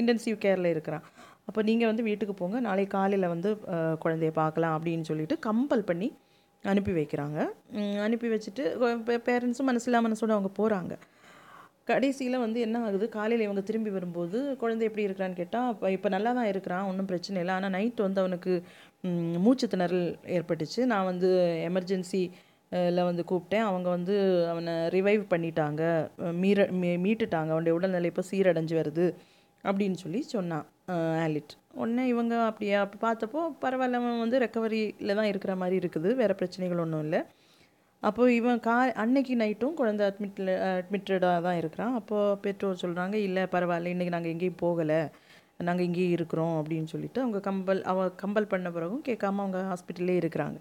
இன்டென்சிவ் 0.00 0.36
கேரில் 0.44 0.72
இருக்கிறான். 0.74 1.06
அப்போ 1.48 1.60
நீங்கள் 1.68 1.90
வந்து 1.90 2.02
வீட்டுக்கு 2.08 2.34
போங்க. 2.40 2.58
நாளை 2.66 2.84
காலையில் 2.96 3.32
வந்து 3.34 3.50
குழந்தைய 4.04 4.32
பார்க்கலாம். 4.42 4.76
அப்படின்னு 4.78 5.08
சொல்லிட்டு 5.10 5.36
கம்பல் 5.48 5.88
பண்ணி 5.90 6.08
அனுப்பி 6.72 6.92
வைக்கிறாங்க. 6.98 7.38
அனுப்பி 8.06 8.28
வச்சுட்டு 8.34 8.64
பேரண்ட்ஸும் 9.28 9.68
மனசில்லா 9.70 10.00
மனசோடு 10.08 10.36
அவங்க 10.36 10.52
போகிறாங்க 10.60 10.94
கடைசியில் 11.84 12.38
வந்து 12.38 12.60
என்ன 12.60 12.84
ஆகுது? 12.84 13.08
காலையில் 13.08 13.44
இவங்க 13.44 13.60
திரும்பி 13.60 13.90
வரும்போது 13.90 14.56
குழந்தை 14.56 14.88
எப்படி 14.88 15.06
இருக்கிறான்னு 15.06 15.36
கேட்டால் 15.36 15.70
இப்போ 15.70 15.90
இப்போ 15.90 16.08
நல்லா 16.08 16.32
தான் 16.32 16.46
இருக்கிறான் 16.46 16.84
ஒன்றும் 16.84 17.06
பிரச்சனை 17.06 17.40
இல்லை. 17.40 17.56
ஆனால் 17.56 17.70
நைட் 17.70 18.00
வந்து 18.00 18.20
அவனுக்கு 18.20 18.62
மூச்சு 19.38 19.66
திணறல் 19.66 20.08
ஏற்பட்டுச்சு. 20.26 20.84
நான் 20.84 21.04
வந்து 21.04 21.28
எமர்ஜென்சி 21.68 22.22
ல 22.72 23.04
வந்து 23.04 23.24
கூப்பிட்டேன். 23.30 23.64
அவங்க 23.70 23.88
வந்து 23.88 24.16
அவனை 24.48 24.72
ரிவைவ் 24.72 25.24
பண்ணிட்டாங்க. 25.30 25.82
மீற 26.32 26.64
மீ- 26.64 27.00
மீட்டுட்டாங்க. 27.06 27.50
அவனுடைய 27.54 27.74
உடல்நிலை 27.74 28.10
இப்போ 28.10 28.22
சீரடைஞ்சு 28.30 28.74
வருது. 28.80 29.06
அப்படின்னு 29.64 29.94
சொல்லி 29.94 30.22
சொன்னான் 30.22 30.66
ஆலிட். 31.24 31.52
உடனே 31.74 32.06
இவங்க 32.06 32.34
அப்படியே 32.44 32.72
அப்போ 32.74 33.12
பார்த்தப்போ 33.12 33.38
பரவாயில்ல 33.64 33.98
அவன் 34.00 34.18
வந்து 34.18 34.38
ரெக்கவரியில் 34.38 35.14
தான் 35.14 35.24
இருக்கிற 35.24 35.56
மாதிரி 35.56 35.88
இருக்குது. 35.88 36.14
வேறு 36.14 36.34
பிரச்சனைகள் 36.34 36.78
ஒன்றும் 36.78 37.02
இல்லை. 37.02 37.22
அப்போ 38.02 38.32
இவன் 38.32 38.60
கா 38.60 38.92
அன்னைக்கு 38.92 39.36
நைட்டும் 39.36 39.74
குழந்தை 39.74 40.06
அட்மிட்டில் 40.06 40.82
அட்மிட்டடாக 40.82 41.40
தான் 41.40 41.56
இருக்கிறான். 41.56 41.94
அப்போது 41.94 42.38
பெற்றோர் 42.38 42.78
சொல்கிறாங்க 42.82 43.14
இல்லை 43.14 43.42
பரவாயில்ல 43.42 43.94
இன்றைக்கி 43.94 44.08
நாங்கள் 44.08 44.30
எங்கேயும் 44.30 44.56
போகலை. 44.62 45.10
நாங்கள் 45.58 45.84
இங்கேயே 45.84 46.08
இருக்கிறோம் 46.08 46.64
அப்படின்னு 46.64 46.84
சொல்லிட்டு 46.84 47.20
அவங்க 47.20 47.40
கம்பல் 47.40 47.82
அவ 47.82 48.10
கம்பல் 48.26 48.48
பண்ண 48.48 48.70
பிறகும் 48.70 49.02
கேட்காம 49.08 49.24
அவங்க 49.24 49.58
ஹாஸ்பிட்டல்லே 49.58 50.18
இருக்கிறாங்க. 50.18 50.56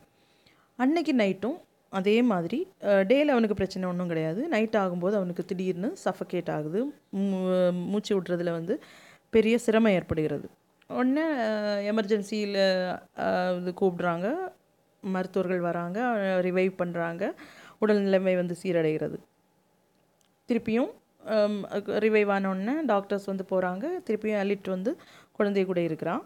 அன்னைக்கு 0.76 1.16
நைட்டும் 1.16 1.60
அதே 1.90 2.22
மாதிரி 2.22 2.68
டேயில் 2.82 3.26
அவனுக்கு 3.26 3.56
பிரச்சனை 3.56 3.90
ஒன்றும் 3.90 4.08
கிடையாது. 4.08 4.48
நைட் 4.48 4.76
ஆகும்போது 4.76 5.14
அவனுக்கு 5.14 5.46
திடீர்னு 5.46 5.98
சஃபகேட் 6.06 6.52
ஆகுது. 6.52 6.86
மூ- 7.18 7.86
மூச்சு 7.86 8.22
விட்றதுல 8.22 8.52
வந்து 8.52 8.84
பெரிய 9.30 9.58
சிரமம் 9.58 9.92
ஏற்படுகிறது. 9.92 10.50
உடனே 10.88 11.22
எமர்ஜென்சியில் 11.92 13.00
இது 13.58 13.74
கூப்பிடுறாங்க. 13.82 14.34
மருத்துவர்கள் 15.14 15.62
வராங்க 15.68 16.00
ரிவைவ் 16.48 16.74
பண்ணுறாங்க 16.82 17.24
உடல் 17.84 18.02
நிலைமை 18.08 18.36
வந்து 18.42 18.56
சீரடைகிறது. 18.64 19.18
திருப்பியும் 20.50 20.92
ரிவைவ் 22.06 22.32
ஆனோடனே 22.36 22.76
டாக்டர்ஸ் 22.92 23.28
வந்து 23.32 23.46
போகிறாங்க 23.50 23.86
திருப்பியும் 24.08 24.40
அலிட் 24.44 24.70
வந்து 24.76 24.92
குழந்தை 25.38 25.64
கூட 25.66 25.80
இருக்கிறான் 25.90 26.24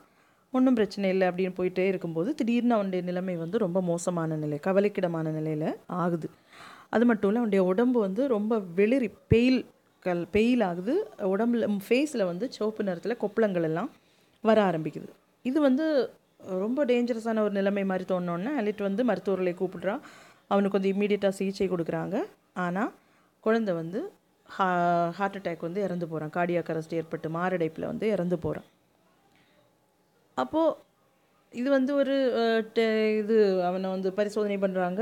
ஒன்றும் 0.54 0.78
பிரச்சனை 0.80 1.08
இல்லை 1.14 1.26
அப்படின்னு 1.28 1.56
போயிட்டே 1.58 1.86
இருக்கும்போது 1.92 2.30
திடீர்னு 2.40 2.76
அவனுடைய 2.78 3.02
நிலைமை 3.06 3.36
வந்து 3.36 3.58
ரொம்ப 3.64 3.80
மோசமான 3.82 4.36
நிலை 4.44 4.58
கவலைக்கிடமான 4.68 5.32
நிலையில் 5.38 5.70
ஆகுது. 6.04 6.28
அது 6.96 7.06
மட்டும் 7.06 7.30
இல்லை 7.30 7.42
அவனுடைய 7.42 7.64
உடம்பு 7.72 8.00
வந்து 8.00 8.22
ரொம்ப 8.36 8.60
வெளிரி 8.80 9.10
பெயில் 9.34 9.60
கல் 10.06 10.24
பெயில் 10.34 10.64
ஆகுது. 10.70 10.94
உடம்புல 11.34 11.70
ஃபேஸில் 11.88 12.30
வந்து 12.32 12.48
சிவப்பு 12.52 12.84
நிறத்தில் 12.84 13.22
கொப்பளங்கள் 13.24 13.68
எல்லாம் 13.70 13.90
வர 14.44 14.58
ஆரம்பிக்குது. 14.70 15.10
இது 15.46 15.60
வந்து 15.62 15.86
ரொம்ப 16.60 16.86
டேஞ்சரஸான 16.86 17.40
ஒரு 17.40 17.52
நிலைமை 17.52 17.86
மாதிரி 17.86 18.14
தோணுனோடனே 18.14 18.52
அலிட் 18.58 18.82
வந்து 18.82 19.04
மருத்துவர்களை 19.04 19.54
கூப்பிடுறான் 19.54 20.02
அவனுக்கு 20.48 20.78
வந்து 20.80 20.94
இம்மீடியட்டாக 20.94 21.30
சிகிச்சை 21.30 21.70
கொடுக்குறாங்க. 21.70 22.16
ஆனால் 22.54 22.92
குழந்தை 23.44 23.74
வந்து 23.74 24.00
ஹா 24.50 24.68
ஹார்ட் 25.10 25.38
அட்டாக் 25.38 25.60
வந்து 25.60 25.82
இறந்து 25.82 26.08
போகிறான் 26.08 26.32
கார்டியாக் 26.32 26.72
அரெஸ்ட் 26.72 26.94
ஏற்பட்டு 26.94 27.30
மாரடைப்பில் 27.30 27.86
வந்து 27.86 28.08
இறந்து 28.08 28.40
போகிறான் 28.40 28.68
அப்போது 30.38 30.76
இது 31.54 31.70
வந்து 31.70 31.96
ஒரு 31.96 32.16
டெ- 32.76 33.18
இது 33.18 33.36
அவனை 33.64 33.90
வந்து 33.90 34.14
பரிசோதனை 34.14 34.58
பண்ணுறாங்க 34.58 35.02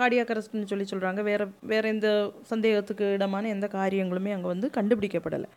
கார்டியாக் 0.00 0.32
அரெஸ்ட்னு 0.32 0.64
சொல்லி 0.64 0.86
சொல்கிறாங்க 0.90 1.22
வேறு 1.22 1.46
வேறு 1.62 1.88
எந்த 1.88 2.08
சந்தேகத்துக்கு 2.42 3.12
இடமான 3.12 3.48
எந்த 3.48 3.66
காரியங்களுமே 3.72 4.32
அங்கே 4.32 4.46
வந்து 4.46 4.70
கண்டுபிடிக்கப்படலை. 4.74 5.48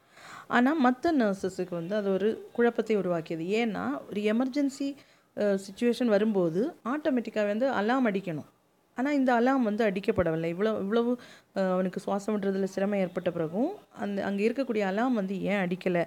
ஆனால் 0.49 0.79
மற்ற 0.85 1.11
நர்சஸுக்கு 1.21 1.73
வந்து 1.79 1.93
அது 1.99 2.09
ஒரு 2.17 2.29
குழப்பத்தை 2.55 2.95
உருவாக்கியது. 3.01 3.45
ஏன்னா 3.61 3.85
ஒரு 4.09 4.21
எமர்ஜென்சி 4.33 4.87
சுச்சுவேஷன் 5.65 6.11
வரும்போது 6.15 6.61
ஆட்டோமேட்டிக்காக 6.91 7.47
வந்து 7.53 7.67
அலாம் 7.79 8.07
அடிக்கணும். 8.09 8.49
ஆனால் 8.97 9.15
இந்த 9.19 9.31
அலாம் 9.39 9.65
வந்து 9.69 9.83
அடிக்கப்படவில்லை. 9.89 10.49
இவ்வளோ 10.55 10.71
இவ்வளவு 10.83 11.11
அவனுக்கு 11.73 12.03
சுவாசம் 12.05 12.35
விடுறதுல 12.35 12.67
சிரமம் 12.75 13.01
ஏற்பட்ட 13.05 13.29
பிறகும் 13.37 13.71
அந்த 14.03 14.19
அங்கே 14.27 14.45
இருக்கக்கூடிய 14.47 14.83
அலாம் 14.91 15.17
வந்து 15.19 15.35
ஏன் 15.51 15.61
அடிக்கலை? 15.65 16.03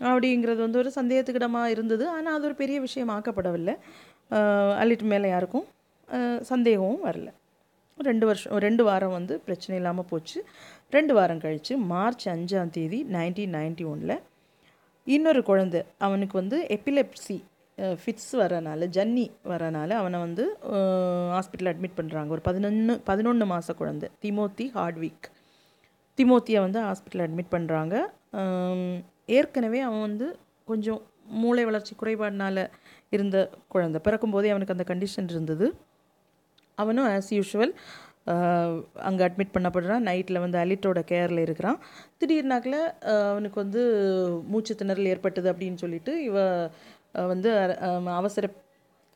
அப்படிங்கிறது 0.00 0.60
வந்து 0.66 0.80
ஒரு 0.82 0.90
சந்தேகத்துக்கிடமாக 0.98 1.74
இருந்தது. 1.74 2.04
ஆனால் 2.16 2.36
அது 2.38 2.46
ஒரு 2.48 2.56
பெரிய 2.62 2.78
விஷயம் 2.86 3.12
ஆக்கப்படவில்லை. 3.16 3.74
அள்ளிட்டு 4.82 5.06
மேலே 5.12 5.28
யாருக்கும் 5.34 5.66
சந்தேகமும் 6.50 7.04
வரல. 7.08 7.28
ரெண்டு 7.98 8.24
வருஷம் 8.28 8.52
ரெண்டு 8.64 8.82
வாரம் 8.88 9.14
வந்து 9.16 9.34
பிரச்சனை 9.46 9.74
இல்லாமல் 9.80 10.08
போச்சு. 10.12 10.38
ரெண்டு 10.92 11.14
வாரம் 11.14 11.40
கழித்து 11.40 11.74
மார்ச் 11.78 12.24
அஞ்சாம் 12.28 12.70
தேதி 12.70 12.98
நைன்டீன் 13.04 13.54
நைன்டி 13.54 13.84
ஒனில் 13.84 14.16
இன்னொரு 15.06 15.40
குழந்தை 15.42 15.80
அவனுக்கு 15.98 16.34
வந்து 16.38 16.58
எபிலெப்சி 16.76 17.36
ஃபிட்ஸ் 17.98 18.34
வரனால 18.40 18.86
ஜன்னி 18.86 19.24
வரனால 19.44 19.90
அவனை 19.90 20.18
வந்து 20.18 20.44
ஹாஸ்பிட்டல் 21.34 21.70
அட்மிட் 21.72 21.96
பண்ணுறாங்க 21.96 22.28
ஒரு 22.28 22.40
பதினொன்று 22.40 22.94
பதினொன்று 23.04 23.46
மாத 23.46 23.74
குழந்தை 23.74 24.08
திமோத்தி 24.22 24.66
ஹார்ட்விக் 24.76 25.26
திமோத்தியை 26.18 26.60
வந்து 26.60 26.80
ஹாஸ்பிட்டல் 26.80 27.24
அட்மிட் 27.26 27.54
பண்ணுறாங்க 27.54 27.94
ஏற்கனவே 29.38 29.80
அவன் 29.80 30.00
வந்து 30.00 30.26
கொஞ்சம் 30.68 31.00
மூளை 31.42 31.64
வளர்ச்சி 31.64 31.92
குறைபாடினால் 32.02 32.62
இருந்த 33.12 33.36
குழந்தை. 33.68 33.98
பிறக்கும்போதே 34.06 34.48
அவனுக்கு 34.52 34.74
அந்த 34.76 34.86
கண்டிஷன் 34.92 35.30
இருந்தது. 35.34 35.66
அவனும் 36.78 37.08
ஆஸ் 37.16 37.30
யூஷுவல் 37.30 37.72
அங்கே 39.08 39.22
அட்மிட் 39.26 39.54
பண்ணப்படுறான். 39.56 40.04
நைட்டில் 40.08 40.42
வந்து 40.44 40.58
அலிட்டோட 40.62 41.00
கேரில் 41.12 41.44
இருக்கிறான். 41.46 41.78
திடீர்னாக்கில் 42.20 42.78
அவனுக்கு 43.30 43.58
வந்து 43.64 43.82
மூச்சு 44.52 44.74
திணறல் 44.82 45.10
ஏற்பட்டது 45.14 45.50
அப்படின்னு 45.52 45.80
சொல்லிட்டு 45.84 46.14
இவ 46.28 46.36
வந்து 47.32 47.50
அவசர 48.20 48.46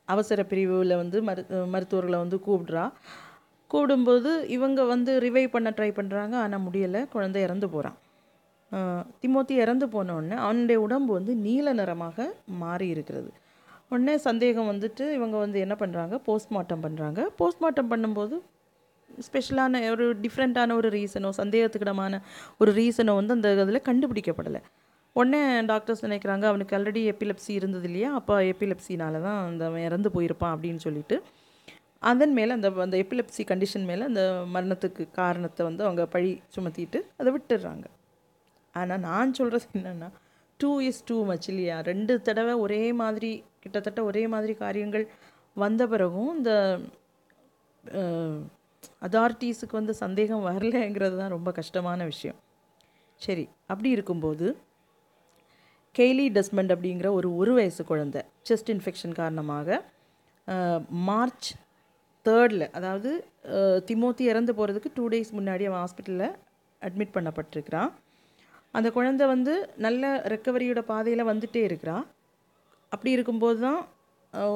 அவசர 0.08 0.42
பிரிவில் 0.50 1.00
வந்து 1.02 1.18
மரு 1.28 1.42
மருத்துவர்களை 1.72 2.18
வந்து 2.24 2.36
கூப்பிடுறா. 2.46 2.84
கூப்பிடும்போது 3.70 4.30
இவங்க 4.56 4.80
வந்து 4.92 5.12
ரிவைவ் 5.24 5.54
பண்ண 5.54 5.70
ட்ரை 5.78 5.88
பண்ணுறாங்க 5.98 6.34
ஆனால் 6.44 6.64
முடியலை. 6.66 7.00
குழந்தை 7.14 7.40
இறந்து 7.46 7.66
போகிறான் 7.74 7.98
திமோத்தி 9.22 9.54
இறந்து 9.64 9.86
போனோடனே 9.94 10.36
அவனுடைய 10.46 10.78
உடம்பு 10.86 11.10
வந்து 11.18 11.32
நீல 11.44 11.72
நிறமாக 11.80 12.26
மாறி 12.62 12.86
இருக்கிறது. 12.94 13.30
உடனே 13.92 14.14
சந்தேகம் 14.28 14.70
வந்துட்டு 14.72 15.04
இவங்க 15.18 15.36
வந்து 15.44 15.58
என்ன 15.64 15.74
பண்ணுறாங்க 15.82 16.14
போஸ்ட்மார்ட்டம் 16.26 16.84
பண்ணுறாங்க 16.86 17.20
போஸ்ட்மார்ட்டம் 17.40 17.92
பண்ணும்போது 17.92 18.36
ஸ்பெஷலான 19.26 19.80
ஒரு 19.94 20.06
டிஃப்ரெண்ட்டான 20.24 20.74
ஒரு 20.80 20.88
ரீசனோ 20.96 21.30
சந்தேகத்துக்கிடமான 21.40 22.20
ஒரு 22.60 22.72
ரீசனோ 22.72 23.14
வந்து 23.20 23.34
அந்த 23.36 23.48
இதில் 23.64 23.86
கண்டுபிடிக்கப்படலை. 23.88 24.60
உடனே 25.16 25.40
டாக்டர்ஸ் 25.70 26.04
நினைக்கிறாங்க 26.06 26.44
அவனுக்கு 26.50 26.74
ஆல்ரெடி 26.78 27.00
எப்பிலப்சி 27.12 27.52
இருந்தது 27.58 27.86
இல்லையா? 27.88 28.10
அப்போ 28.14 28.34
எப்பிலப்சினால 28.52 29.20
தான் 29.26 29.40
அந்த 29.48 29.62
அவன் 29.70 29.84
இறந்து 29.88 30.08
போயிருப்பான் 30.16 30.54
அப்படின்னு 30.56 30.80
சொல்லிட்டு 30.86 31.16
அதன் 32.02 32.34
மேலே 32.38 32.52
அந்த 32.56 32.68
அந்த 32.84 32.96
எப்பிலப்சி 33.02 33.42
கண்டிஷன் 33.50 33.86
மேலே 33.90 34.02
அந்த 34.10 34.22
மரணத்துக்கு 34.54 35.04
காரணத்தை 35.20 35.62
வந்து 35.68 35.82
அவங்க 35.86 36.02
பழி 36.06 36.30
சுமத்திட்டு 36.56 36.98
அதை 37.20 37.30
விட்டுடுறாங்க. 37.36 37.86
ஆனால் 38.74 39.02
நான் 39.08 39.36
சொல்கிறது 39.38 39.66
என்னென்னா 39.78 40.08
டூ 40.60 40.70
இஸ் 40.88 41.02
டூ 41.08 41.16
மச் 41.30 41.48
இல்லையா? 41.52 41.76
ரெண்டு 41.90 42.14
தடவை 42.28 42.54
ஒரே 42.64 42.82
மாதிரி 43.02 43.32
கிட்டத்தட்ட 43.62 44.00
ஒரே 44.10 44.22
மாதிரி 44.34 44.54
காரியங்கள் 44.64 45.04
வந்த 45.56 45.82
பிறகும் 45.92 46.30
இந்த 46.38 46.52
அதாரிட்டிஸுக்கு 49.02 49.74
வந்து 49.80 49.94
சந்தேகம் 50.04 50.46
வரலைங்கிறது 50.48 51.16
தான் 51.20 51.34
ரொம்ப 51.36 51.50
கஷ்டமான 51.58 52.04
விஷயம். 52.12 52.38
சரி 53.22 53.44
அப்படி 53.72 53.88
இருக்கும்போது 53.96 54.46
கெய்லி 55.94 56.26
டஸ்மண்ட் 56.36 56.72
அப்படிங்கிற 56.74 57.08
ஒரு 57.18 57.28
ஒரு 57.40 57.52
வயசு 57.58 57.82
குழந்தை 57.84 58.20
செஸ்ட் 58.48 58.70
இன்ஃபெக்ஷன் 58.74 59.14
காரணமாக 59.20 59.78
மார்ச் 61.08 61.48
தேர்டில் 62.26 62.66
அதாவது 62.78 63.10
திமோத்தி 63.88 64.24
இறந்து 64.32 64.52
போகிறதுக்கு 64.58 64.90
டூ 64.94 65.04
டேஸ் 65.08 65.30
முன்னாடி 65.38 65.64
அவன் 65.68 65.82
ஹாஸ்பிட்டலில் 65.84 66.34
அட்மிட் 66.82 67.14
பண்ணப்பட்டிருக்கிறான். 67.16 67.90
அந்த 68.76 68.88
குழந்தை 68.96 69.24
வந்து 69.26 69.54
நல்ல 69.84 70.02
ரெக்கவரியோட 70.32 70.80
பாதையில் 70.90 71.28
வந்துட்டே 71.30 71.62
இருக்கிறான் 71.68 72.04
அப்படி 72.92 73.10
இருக்கும்போது 73.16 73.58
தான் 73.66 73.80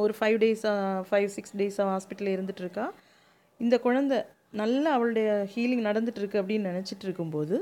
ஒரு 0.03 0.15
five 0.19 0.37
days 0.43 0.65
five 1.09 1.29
six 1.37 1.57
days 1.61 1.79
ஹாஸ்பிட்டலில் 1.93 2.35
இருந்துகிட்ருக்கா 2.37 2.87
இந்த 3.61 3.77
குழந்தை 3.79 4.19
நல்ல 4.53 4.85
அவளுடைய 4.97 5.29
ஹீலிங் 5.53 5.87
நடந்துட்டுருக்கு 5.89 6.41
அப்படின்னு 6.41 6.71
நினச்சிட்டு 6.71 7.05
இருக்கும்போது 7.09 7.57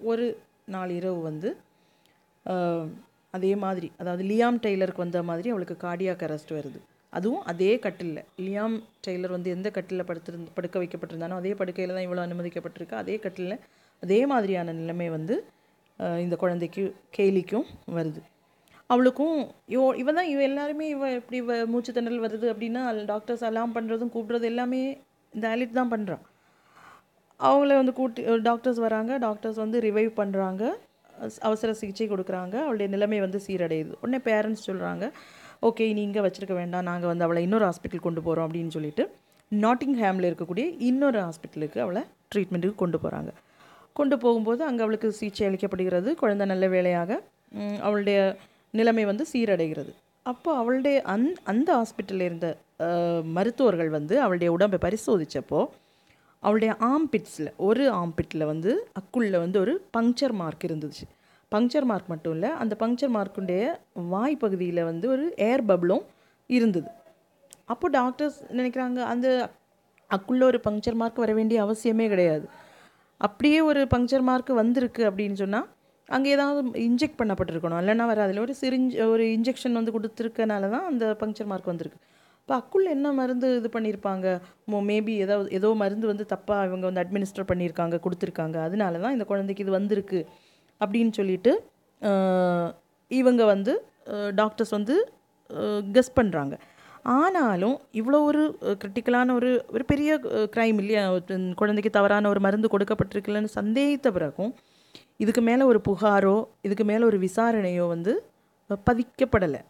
ஒரு 0.00 0.26
நாள் 0.74 0.92
இரவு 0.98 1.20
வந்து 1.30 1.48
அதே 3.34 3.50
மாதிரி 3.64 3.88
அதாவது 4.00 4.22
லியாம் 4.30 4.58
டெய்லருக்கு 4.64 5.04
வந்த 5.04 5.20
மாதிரி 5.28 5.48
அவளுக்கு 5.52 5.76
கார்டியாக் 5.84 6.24
அரெஸ்ட் 6.26 6.52
வருது. 6.56 6.78
அதுவும் 7.12 7.44
அதே 7.52 7.70
கட்டிலில். 7.84 8.24
லியாம் 8.46 8.76
டெய்லர் 9.06 9.34
வந்து 9.36 9.50
எந்த 9.56 9.68
கட்டிலில் 9.76 10.08
படுத்திருந்து 10.10 10.50
படுக்க 10.56 10.76
வைக்கப்பட்டிருந்தானோ 10.82 11.38
அதே 11.40 11.52
படுக்கையில் 11.60 11.94
தான் 11.96 12.06
இவ்வளோ 12.06 12.22
அனுமதிக்கப்பட்டிருக்கு. 12.26 12.96
அதே 13.02 13.16
கட்டிலில் 13.24 13.58
அதே 14.02 14.20
மாதிரியான 14.32 14.72
நிலைமை 14.80 15.08
வந்து 15.16 15.34
இந்த 16.24 16.36
குழந்தைக்கு 16.42 16.84
கேலிக்கும் 17.18 17.66
வருது. 17.96 18.20
அவளுக்கும் 18.90 19.36
இவ 19.74 19.82
இவ 20.02 20.12
தான் 20.18 20.30
இவ 20.32 20.40
எல்லாருமே 20.50 20.86
இவ 20.94 21.10
இப்படி 21.18 21.38
இவ 21.44 21.54
மூச்சு 21.72 21.92
திணறல் 21.96 22.24
வருது 22.26 22.46
அப்படின்னா 22.52 22.82
டாக்டர்ஸ் 23.12 23.44
அலாம் 23.50 23.74
பண்ணுறதும் 23.76 24.12
கூப்பிட்றது 24.14 24.48
எல்லாமே 24.52 24.82
இந்த 25.36 25.44
ஆலிட் 25.52 25.78
தான் 25.80 25.92
பண்ணுறான் 25.94 26.24
அவங்கள 27.48 27.76
வந்து 27.80 27.92
கூட்டி 28.00 28.22
டாக்டர்ஸ் 28.48 28.80
வராங்க. 28.86 29.12
டாக்டர்ஸ் 29.26 29.60
வந்து 29.64 29.78
ரிவைவ் 29.86 30.10
பண்ணுறாங்க 30.20 30.62
அவசர 31.48 31.70
சிகிச்சை 31.80 32.06
கொடுக்குறாங்க. 32.12 32.54
அவளுடைய 32.64 32.88
நிலைமை 32.94 33.18
வந்து 33.24 33.38
சீரடையுது. 33.46 33.92
உடனே 34.02 34.18
பேரண்ட்ஸ் 34.28 34.66
சொல்கிறாங்க 34.68 35.04
ஓகே 35.68 35.84
நீ 35.96 36.00
இங்கே 36.08 36.22
வச்சிருக்க 36.24 36.54
வேண்டாம். 36.60 36.86
நாங்கள் 36.90 37.10
வந்து 37.10 37.24
அவளை 37.26 37.40
இன்னொரு 37.46 37.64
ஹாஸ்பிட்டல் 37.68 38.06
கொண்டு 38.06 38.20
போகிறோம் 38.26 38.46
அப்படின்னு 38.46 38.74
சொல்லிட்டு 38.76 39.04
நாட்டிங்ஹாமில் 39.52 40.28
இருக்கக்கூடிய 40.28 40.66
இன்னொரு 40.88 41.18
ஹாஸ்பிட்டலுக்கு 41.24 41.78
அவளை 41.84 42.02
ட்ரீட்மெண்ட்டுக்கு 42.32 42.80
கொண்டு 42.82 42.98
போகிறாங்க 43.02 43.32
கொண்டு 43.98 44.16
போகும்போது 44.24 44.62
அங்கே 44.68 44.82
அவளுக்கு 44.84 45.08
சிகிச்சை 45.18 45.44
அளிக்கப்படுகிறது. 45.48 46.10
குழந்தை 46.22 46.44
நல்ல 46.52 46.66
வேலையாக 46.74 47.10
அவளுடைய 47.86 48.18
நிலைமை 48.74 49.04
வந்து 49.10 49.24
சீரடைகிறது. 49.32 49.92
அப்போ 50.30 50.50
அவளுடைய 50.60 50.96
அந் 51.14 51.26
அந்த 51.52 51.68
ஹாஸ்பிட்டலில் 51.78 52.26
இருந்த 52.28 52.48
மருத்துவர்கள் 53.36 53.90
வந்து 53.98 54.14
அவளுடைய 54.22 54.50
உடம்பை 54.52 54.78
பரிசோதித்தப்போ 54.84 55.60
அவளுடைய 56.42 56.72
ஆம்பிட்ஸில் 56.92 57.50
ஒரு 57.68 57.84
ஆம்பிட்டில் 58.00 58.44
வந்து 58.52 58.70
அக்குள்ள 59.00 59.34
வந்து 59.44 59.58
ஒரு 59.60 59.72
பங்க்சர் 59.96 60.34
மார்க் 60.40 60.64
இருந்துச்சு. 60.68 61.04
பங்க்சர் 61.52 61.86
மார்க் 61.90 62.10
மட்டும் 62.12 62.34
இல்லை 62.36 62.50
அந்த 62.62 62.74
பங்க்சர் 62.82 63.12
மார்க்குடைய 63.16 63.62
வாய் 64.12 64.36
பகுதியில் 64.36 64.82
வந்து 64.90 65.06
ஒரு 65.14 65.24
ஏர் 65.50 65.64
பப்ளும் 65.70 66.04
இருந்தது. 66.50 66.88
அப்போ 67.72 67.88
டாக்டர்ஸ் 67.98 68.38
நினைக்கிறாங்க 68.58 69.00
அந்த 69.12 69.28
அக்குள்ள 70.10 70.42
ஒரு 70.50 70.60
பங்க்சர் 70.66 70.98
மார்க் 71.02 71.22
வர 71.24 71.32
வேண்டிய 71.38 71.58
அவசியமே 71.66 72.06
கிடையாது. 72.12 72.46
அப்படியே 73.20 73.60
ஒரு 73.70 73.80
பங்க்சர் 73.94 74.24
மார்க் 74.28 74.50
வந்திருக்கு 74.62 75.02
அப்படின்னு 75.10 75.36
சொன்னால் 75.42 75.68
அங்கே 76.08 76.30
ஏதாவது 76.36 76.62
இன்ஜெக்ட் 76.88 77.20
பண்ணப்பட்டிருக்கணும். 77.20 77.80
இல்லைன்னா 77.82 78.06
வராதுல 78.12 78.42
ஒரு 78.46 78.54
சிரிஞ்ச் 78.62 78.94
ஒரு 79.12 79.26
இன்ஜெக்ஷன் 79.36 79.78
வந்து 79.78 79.94
கொடுத்துருக்கனால 79.98 80.70
தான் 80.74 80.88
அந்த 80.90 81.04
பங்க்சர் 81.20 81.50
மார்க் 81.52 81.70
வந்திருக்கு. 81.72 82.00
இப்போ 82.52 82.62
அக்குள்ள 82.64 82.88
என்ன 82.94 83.10
மருந்து 83.18 83.48
இது 83.58 83.68
பண்ணியிருப்பாங்க 83.74 84.26
மேபி 84.88 85.12
ஏதாவது 85.24 85.48
ஏதோ 85.58 85.68
மருந்து 85.82 86.06
வந்து 86.10 86.24
தப்பாக 86.32 86.66
இவங்க 86.68 86.84
வந்து 86.88 87.02
அட்மினிஸ்டர் 87.02 87.46
பண்ணியிருக்காங்க 87.50 87.98
கொடுத்துருக்காங்க. 88.04 88.56
அதனால 88.66 88.98
தான் 89.04 89.14
இந்த 89.16 89.24
குழந்தைக்கு 89.30 89.62
இது 89.64 89.72
வந்திருக்கு. 89.76 90.20
அப்படின்னு 90.80 91.12
சொல்லிட்டு 91.18 91.52
இவங்க 93.10 93.42
வந்து 93.52 93.72
டாக்டர்ஸ் 94.40 94.74
வந்து 94.76 94.96
கெஸ் 95.96 96.12
பண்ணுறாங்க 96.18 96.54
ஆனாலும் 97.16 97.76
இவ்வளோ 98.00 98.20
ஒரு 98.30 98.44
கிரிட்டிக்கலான 98.82 99.34
ஒரு 99.40 99.52
ஒரு 99.74 99.86
பெரிய 99.94 100.20
க்ரைம் 100.56 100.78
இல்லையா? 100.84 101.06
ஒரு 101.16 101.40
குழந்தைக்கு 101.62 101.96
தவறான 101.98 102.28
ஒரு 102.34 102.42
மருந்து 102.48 102.74
கொடுக்கப்பட்டிருக்குல்லன்னு 102.76 103.56
சந்தேகித்த 103.58 104.10
பிறகும் 104.18 104.54
இதுக்கு 105.24 105.44
மேலே 105.50 105.64
ஒரு 105.72 105.82
புகாரோ 105.90 106.38
இதுக்கு 106.68 106.86
மேலே 106.92 107.04
ஒரு 107.12 107.20
விசாரணையோ 107.28 107.86
வந்து 107.96 108.14
பதிக்கப்படலை. 108.90 109.62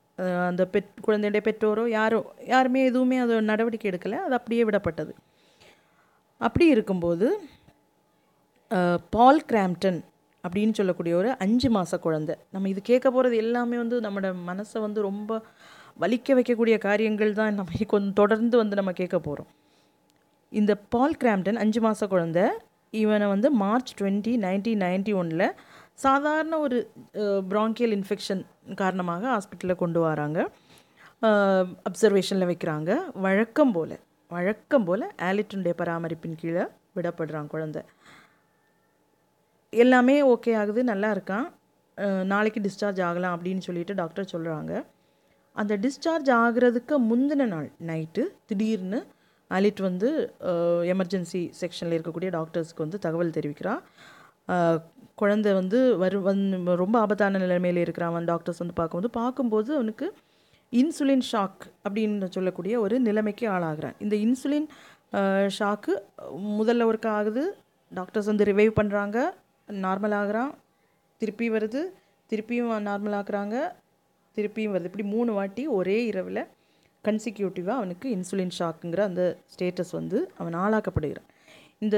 அந்த 0.48 0.62
பெட் 0.72 0.90
குழந்தையுடைய 1.06 1.42
பெற்றோரோ 1.48 1.84
யாரோ 1.98 2.20
யாருமே 2.52 2.80
எதுவுமே 2.90 3.16
அது 3.24 3.34
நடவடிக்கை 3.50 3.88
எடுக்கலை. 3.90 4.18
அது 4.26 4.34
அப்படியே 4.38 4.62
விடப்பட்டது. 4.68 5.12
அப்படி 6.40 6.66
இருக்கும்போது 6.74 7.26
பால் 9.14 9.42
கிராம்டன் 9.50 10.00
அப்படின்னு 10.44 10.76
சொல்லக்கூடிய 10.78 11.14
ஒரு 11.20 11.30
அஞ்சு 11.44 11.68
மாத 11.70 11.98
குழந்தை. 12.06 12.34
நம்ம 12.54 12.68
இது 12.68 12.80
கேட்க 12.82 13.06
போகிறது 13.10 13.34
எல்லாமே 13.44 13.76
வந்து 13.82 13.96
நம்மளோட 14.06 14.30
மனசை 14.50 14.78
வந்து 14.80 15.00
ரொம்ப 15.08 15.32
வலிக்க 16.00 16.34
வைக்கக்கூடிய 16.34 16.76
காரியங்கள் 16.78 17.32
தான் 17.32 17.58
நம்ம 17.58 17.86
கொஞ்சம் 17.92 18.16
தொடர்ந்து 18.20 18.56
வந்து 18.56 18.78
நம்ம 18.80 18.92
கேட்க 19.00 19.16
போகிறோம் 19.18 19.50
இந்த 20.52 20.72
பால் 20.94 21.18
கிராம்டன் 21.22 21.60
அஞ்சு 21.64 21.80
மாத 21.80 22.06
குழந்தை 22.06 22.44
இவனை 22.94 23.26
வந்து 23.26 23.48
மார்ச் 23.62 23.92
டுவெண்ட்டி 24.00 24.32
நைன்டீன் 24.44 24.82
நைன்டி 24.84 25.12
ஒனில் 25.14 25.46
சாதாரண 25.98 26.54
ஒரு 26.66 26.78
ப்ராங்கியல் 27.50 27.94
இன்ஃபெக்ஷன் 27.96 28.42
காரணமாக 28.80 29.24
ஹாஸ்பிட்டலில் 29.34 29.80
கொண்டு 29.82 30.00
வராங்க. 30.06 30.38
அப்சர்வேஷனில் 31.88 32.50
வைக்கிறாங்க. 32.50 32.90
வழக்கம் 33.26 33.72
போல் 33.76 33.96
வழக்கம் 34.36 34.86
போல் 34.88 35.04
ஆலிட்டனுடைய 35.28 35.74
பராமரிப்பின் 35.80 36.38
கீழே 36.42 36.64
விடப்படுறான் 36.96 37.50
குழந்தை. 37.54 37.82
எல்லாமே 39.72 40.16
ஓகே 40.34 40.52
ஆகுது 40.62 40.80
நல்லா 40.92 41.10
இருக்கான். 41.16 41.46
நாளைக்கு 42.32 42.60
டிஸ்சார்ஜ் 42.66 43.00
ஆகலாம் 43.08 43.34
அப்படின்னு 43.36 43.64
சொல்லிட்டு 43.66 43.94
டாக்டர் 44.00 44.32
சொல்கிறாங்க 44.34 44.72
அந்த 45.56 45.72
டிஸ்சார்ஜ் 45.84 46.30
ஆகிறதுக்கு 46.42 46.94
முந்தின 47.10 47.46
நாள் 47.54 47.68
நைட்டு 47.90 48.22
திடீர்னு 48.50 49.00
அலிட் 49.50 49.80
வந்து 49.88 50.08
எமர்ஜென்சி 50.92 51.42
செக்ஷனில் 51.60 51.96
இருக்கக்கூடிய 51.96 52.30
டாக்டர்ஸ்க்கு 52.38 52.84
வந்து 52.84 52.98
தகவல் 53.06 53.36
தெரிவிக்கிறா. 53.38 53.74
குழந்தை 55.14 55.50
வந்து 55.52 55.78
வரு 56.02 56.18
வந் 56.26 56.74
ரொம்ப 56.82 56.96
ஆபத்தான 56.98 57.38
நிலைமையில் 57.38 57.80
இருக்கிறான் 57.80 58.24
டாக்டர்ஸ் 58.24 58.62
வந்து 58.62 58.74
பார்க்கும்போது. 58.74 59.10
பார்க்கும்போது 59.20 59.70
அவனுக்கு 59.74 60.06
இன்சுலின் 60.80 61.24
ஷாக் 61.32 61.64
அப்படின்னு 61.88 62.28
சொல்லக்கூடிய 62.36 62.74
ஒரு 62.80 62.96
நிலைமைக்கு 63.00 63.46
ஆளாகிறான். 63.50 63.96
இந்த 64.04 64.16
இன்சுலின் 64.24 64.68
ஷாக்கு 65.58 65.92
முதல்ல 66.60 66.86
ஒர்க் 66.90 67.08
ஆகுது. 67.18 67.44
டாக்டர்ஸ் 67.94 68.30
வந்து 68.30 68.44
ரிவைவ் 68.44 68.72
பண்ணுறாங்க 68.80 69.18
நார்மல் 69.84 70.16
திருப்பி 71.20 71.50
வருது. 71.50 71.80
திருப்பியும் 72.30 72.70
நார்மல் 72.88 73.16
ஆக்குறாங்க. 73.18 73.56
திருப்பியும் 74.36 74.72
வருது. 74.74 74.88
இப்படி 74.90 75.04
மூணு 75.14 75.32
வாட்டி 75.32 75.64
ஒரே 75.78 75.98
இரவில் 76.10 76.42
கன்சிக்யூட்டிவாக 77.04 77.78
அவனுக்கு 77.80 78.06
இன்சுலின் 78.16 78.54
ஷாக்குங்கிற 78.58 79.00
அந்த 79.00 79.22
ஸ்டேட்டஸ் 79.52 79.92
வந்து 79.92 80.18
அவன் 80.38 80.56
ஆளாக்கப்படுகிறான். 80.64 81.28
இந்த 81.78 81.96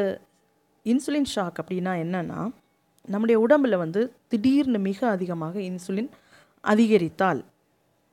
இன்சுலின் 0.85 1.31
ஷாக் 1.35 1.59
அப்படின்னா 1.63 1.93
என்னென்னா 2.05 2.41
நம்முடைய 3.09 3.41
உடம்பில் 3.41 3.77
வந்து 3.77 4.01
திடீர்னு 4.29 4.79
மிக 4.79 5.09
அதிகமாக 5.09 5.59
இன்சுலின் 5.59 6.11
அதிகரித்தால் 6.65 7.45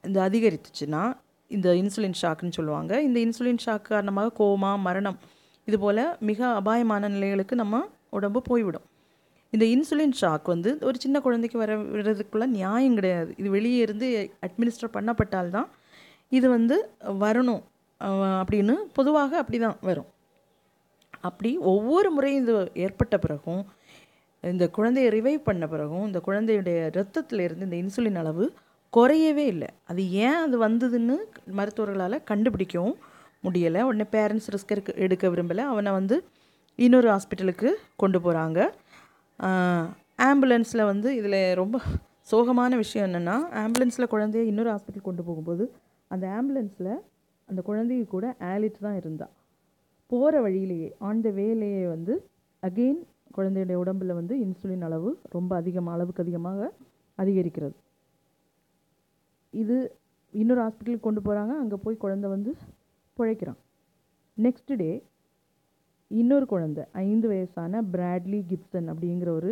இந்த 0.04 0.30
அதிகரித்துச்சுன்னா 0.30 1.04
இந்த 1.48 1.70
இன்சுலின் 1.74 2.18
ஷாக்குன்னு 2.22 2.52
சொல்லுவாங்க. 2.52 3.02
இந்த 3.02 3.20
இன்சுலின் 3.20 3.58
ஷாக் 3.66 3.82
காரணமாக 3.82 4.44
கோமா 4.44 4.80
மரணம் 4.80 5.18
இது 5.66 5.80
போல் 5.80 6.04
மிக 6.20 6.48
அபாயமான 6.48 7.10
நிலைகளுக்கு 7.10 7.56
நம்ம 7.56 7.82
உடம்பு 8.10 8.42
போய்விடும். 8.42 8.88
இந்த 9.52 9.66
இன்சுலின் 9.66 10.14
ஷாக் 10.22 10.44
வந்து 10.44 10.78
ஒரு 10.82 11.00
சின்ன 11.00 11.20
குழந்தைக்கு 11.20 11.58
வர 11.60 11.76
விடுறதுக்குள்ளே 11.78 12.46
நியாயம் 12.46 12.96
கிடையாது. 12.96 13.34
இது 13.38 13.50
வெளியே 13.50 13.78
இருந்து 13.78 14.08
அட்மினிஸ்டர் 14.46 14.94
பண்ணப்பட்டால்தான் 14.94 15.68
இது 16.30 16.50
வந்து 16.50 16.90
வரணும். 17.04 17.64
அப்படின்னு 18.02 18.76
பொதுவாக 18.94 19.38
அப்படி 19.38 19.58
தான் 19.60 19.78
வரும். 19.82 20.10
அப்படி 21.22 21.52
ஒவ்வொரு 21.72 22.10
முறையும் 22.16 22.44
இது 22.44 22.54
ஏற்பட்ட 22.86 23.16
பிறகும் 23.18 23.64
இந்த 24.44 24.66
குழந்தையை 24.76 25.10
ரிவைவ் 25.18 25.48
பண்ண 25.50 25.66
பிறகும் 25.74 26.06
இந்த 26.10 26.20
குழந்தையுடைய 26.28 26.78
ரத்தத்தில் 26.98 27.44
இருந்து 27.46 27.68
இந்த 27.68 27.78
இன்சுலின் 27.84 28.20
அளவு 28.22 28.46
குறையவே 28.94 29.46
இல்லை. 29.54 29.70
அது 29.90 30.02
ஏன் 30.26 30.40
அது 30.46 30.56
வந்ததுன்னு 30.68 31.16
மருத்துவர்களால் 31.60 32.26
கண்டுபிடிக்கவும் 32.30 32.96
முடியலை. 33.46 33.82
உடனே 33.90 34.06
பேரண்ட்ஸ் 34.16 34.50
ரிஸ்க் 34.54 34.74
எடுக்க 34.76 34.94
எடுக்க 35.06 35.26
விரும்பலை. 35.34 35.64
அவனை 35.74 35.92
வந்து 36.00 36.16
இன்னொரு 36.80 37.08
ஹாஸ்பிட்டலுக்கு 37.14 37.70
கொண்டு 37.96 38.20
போகிறாங்க 38.20 38.60
ஆம்புலன்ஸில் 40.30 40.90
வந்து 40.92 41.10
இதில் 41.20 41.40
ரொம்ப 41.62 41.78
சோகமான 42.32 42.76
விஷயம் 42.76 43.08
என்னென்னா 43.08 43.36
ஆம்புலன்ஸில் 43.62 44.12
குழந்தைய 44.14 44.44
இன்னொரு 44.52 44.70
ஹாஸ்பிட்டல் 44.74 45.08
கொண்டு 45.10 45.24
போகும்போது 45.24 45.64
அந்த 46.12 46.26
ஆம்புலன்ஸில் 46.38 46.92
அந்த 47.48 47.62
குழந்தைய 47.70 48.04
கூட 48.08 48.26
ஆலிட் 48.52 48.84
தான் 48.86 48.98
இருந்தாள் 48.98 49.34
போகிற 50.12 50.36
வழியிலேயே 50.45 50.89
ஆன் 51.08 51.21
த 51.26 51.30
வேலேயே 51.39 51.84
வந்து 51.93 52.13
அகெயின் 52.63 53.02
குழந்தையுடைய 53.36 53.78
உடம்பில் 53.84 54.17
வந்து 54.19 54.34
இன்சுலின் 54.45 54.86
அளவு 54.88 55.10
ரொம்ப 55.36 55.52
அதிகமாக 55.62 55.95
அளவுக்கு 55.97 56.24
அதிகமாக 56.26 56.69
அதிகரிக்கிறது. 57.17 57.76
இது 59.54 59.78
இன்னொரு 60.34 60.62
ஹாஸ்பிட்டலுக்கு 60.63 61.08
கொண்டு 61.08 61.21
போகிறாங்க 61.28 61.54
அங்கே 61.62 61.78
போய் 61.84 62.04
குழந்தை 62.04 62.28
வந்து 62.34 62.52
பிழைக்கிறான். 63.17 63.60
நெக்ஸ்ட் 64.38 64.74
டே 64.82 64.91
இன்னொரு 66.12 66.45
குழந்தை 66.54 66.84
ஐந்து 67.08 67.28
வயசான 67.32 67.82
பிராட்லி 67.93 68.39
கிப்சன் 68.52 68.89
அப்படிங்கிற 68.93 69.30
ஒரு 69.39 69.52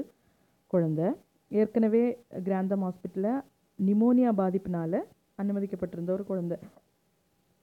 குழந்தை 0.74 1.08
ஏற்கனவே 1.52 2.04
கிராந்தம் 2.48 2.84
ஹாஸ்பிட்டலில் 2.86 3.40
நிமோனியா 3.80 4.32
பாதிப்பினால் 4.42 5.00
அனுமதிக்கப்பட்டிருந்த 5.42 6.12
ஒரு 6.18 6.24
குழந்தை. 6.32 6.58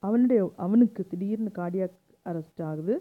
அவனுடைய 0.02 0.40
அவனுக்கு 0.64 1.02
திடீர்னு 1.11 1.50
கார்டியாக் 1.59 1.96
அரெஸ்ட் 2.30 2.62
ஆகுது. 2.70 2.94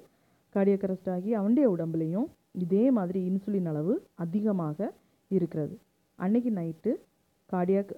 கார்டியாக் 0.55 0.85
அரெஸ்ட் 0.87 1.09
ஆகி 1.15 1.29
அவனுடைய 1.39 1.67
உடம்புலையும் 1.75 2.27
இதே 2.63 2.83
மாதிரி 2.97 3.19
இன்சுலின் 3.29 3.69
அளவு 3.71 3.93
அதிகமாக 4.25 4.89
இருக்கிறது. 5.31 5.75
அன்னைக்கு 6.19 6.51
நைட்டு 6.59 6.91
கார்டியாக் 7.49 7.93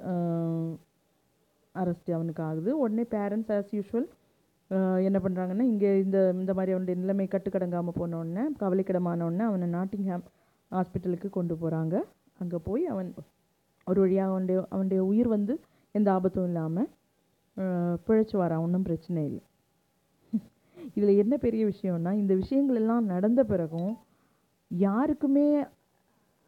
அரெஸ்ட் 1.75 2.09
அவனுக்கு 2.17 2.41
ஆகுது. 2.49 2.69
உடனே 2.83 3.03
பேரண்ட்ஸ் 3.15 3.51
ஆஸ் 3.57 3.73
யூஷுவல் 3.77 4.07
என்ன 5.07 5.17
பண்ணுறாங்கன்னா 5.25 5.65
இங்கே 5.73 5.89
இந்த 6.05 6.17
இந்த 6.41 6.53
மாதிரி 6.57 6.73
அவனுடைய 6.75 6.95
நிலைமை 7.01 7.25
கட்டுக்கடங்காமல் 7.33 7.97
போனோடனே 7.99 8.43
கவலைக்கிடமானோடனே 8.61 9.43
அவனை 9.49 9.67
நாட்டிங்ஹாம் 9.77 10.25
ஹாஸ்பிட்டலுக்கு 10.71 11.29
கொண்டு 11.37 11.55
போகிறாங்க 11.61 11.95
அங்கே 12.41 12.57
போய் 12.67 12.83
அவன் 12.93 13.09
ஒரு 13.87 13.99
வழியாக 14.03 14.31
அவனுடைய 14.31 14.57
அவனுடைய 14.73 15.01
உயிர் 15.09 15.29
வந்து 15.35 15.53
எந்த 15.95 16.07
ஆபத்தும் 16.15 16.47
இல்லாமல் 16.49 16.89
பிழைச்சி 18.07 18.35
வரான். 18.41 18.63
ஒன்றும் 18.65 18.85
பிரச்சனை 18.87 19.21
இல்லை. 19.29 19.43
இதில் 20.93 21.17
என்ன 21.17 21.37
பெரிய 21.37 21.65
விஷயம்னா 21.65 22.13
இந்த 22.13 22.33
விஷயங்கள் 22.33 22.75
எல்லாம் 22.75 23.05
நடந்த 23.05 23.43
பிறகும் 23.43 23.97
யாருக்குமே 24.71 25.47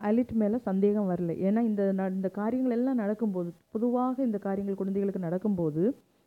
அலிட் 0.01 0.31
மேலே 0.31 0.57
சந்தேகம் 0.57 1.09
வரல. 1.09 1.31
ஏன்னா 1.47 1.59
இந்த 1.59 1.93
ந- 1.97 2.11
இந்த 2.11 2.29
காரியங்கள் 2.29 2.77
எல்லாம் 2.77 2.95
நடக்கும்போது 2.95 3.53
பொதுவாக 3.71 4.23
இந்த 4.23 4.37
காரியங்கள் 4.37 4.75
குழந்தைகளுக்கு 4.75 5.19
நடக்கும்போது 5.19 5.83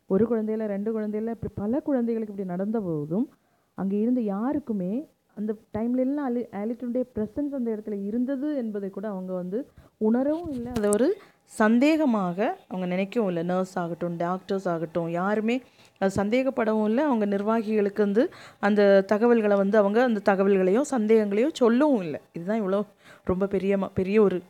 ஒரு 0.09 0.25
குழந்தையில 0.25 0.65
ரெண்டு 0.65 0.99
குழந்தையில 0.99 1.29
இப்படி 1.29 1.53
பல 1.55 1.79
குழந்தைகளுக்கு 1.79 2.33
இப்படி 2.33 2.49
நடந்த 2.49 2.79
போதும் 2.79 3.29
அங்கே 3.77 3.99
இருந்த 3.99 4.21
யாருக்குமே 4.21 4.93
அந்த 5.37 5.55
டைம்ல 5.77 5.97
எல்லாம் 5.97 6.25
அலி 6.25 6.41
அலிட்டுடைய 6.51 7.03
ப்ரெசன்ஸ் 7.15 7.53
அந்த 7.53 7.75
இடத்துல 7.75 8.05
இருந்தது 8.05 8.55
என்பதை 8.55 8.89
கூட 8.89 9.09
அவங்க 9.09 9.33
வந்து 9.33 9.59
உணரவும் 9.97 10.49
இல்லை. 10.49 10.71
அதை 10.75 10.89
ஒரு 10.89 11.07
சந்தேகமாக 11.45 12.57
அவங்க 12.67 12.95
நினைக்கவும் 12.95 13.27
இல்லை. 13.27 13.43
நர்ஸ் 13.43 13.79
ஆகட்டும் 13.79 14.15
டாக்டர்ஸ் 14.15 14.69
ஆகட்டும் 14.69 15.09
யாருமே 15.09 15.61
சந்தேகப்படவும் 16.07 16.85
இல்லை. 16.85 17.03
அவங்க 17.03 17.25
நிர்வாகிகளுக்கு 17.25 17.97
வந்து 17.97 18.33
அந்த 18.59 19.01
தகவல்களை 19.01 19.57
வந்து 19.57 19.77
அவங்க 19.77 20.03
அந்த 20.03 20.33
தகவல்களையோ 20.33 20.81
சந்தேகங்களையோ 20.91 21.49
சொல்லவும் 21.53 22.01
இல்லை. 22.01 22.19
இதுதான் 22.33 22.61
இவ்வளோ 22.61 22.85
ரொம்ப 23.23 23.47
பெரிய 23.47 23.77
ம- 23.77 23.89
பெரிய 23.93 24.21
ஒரு 24.21 24.41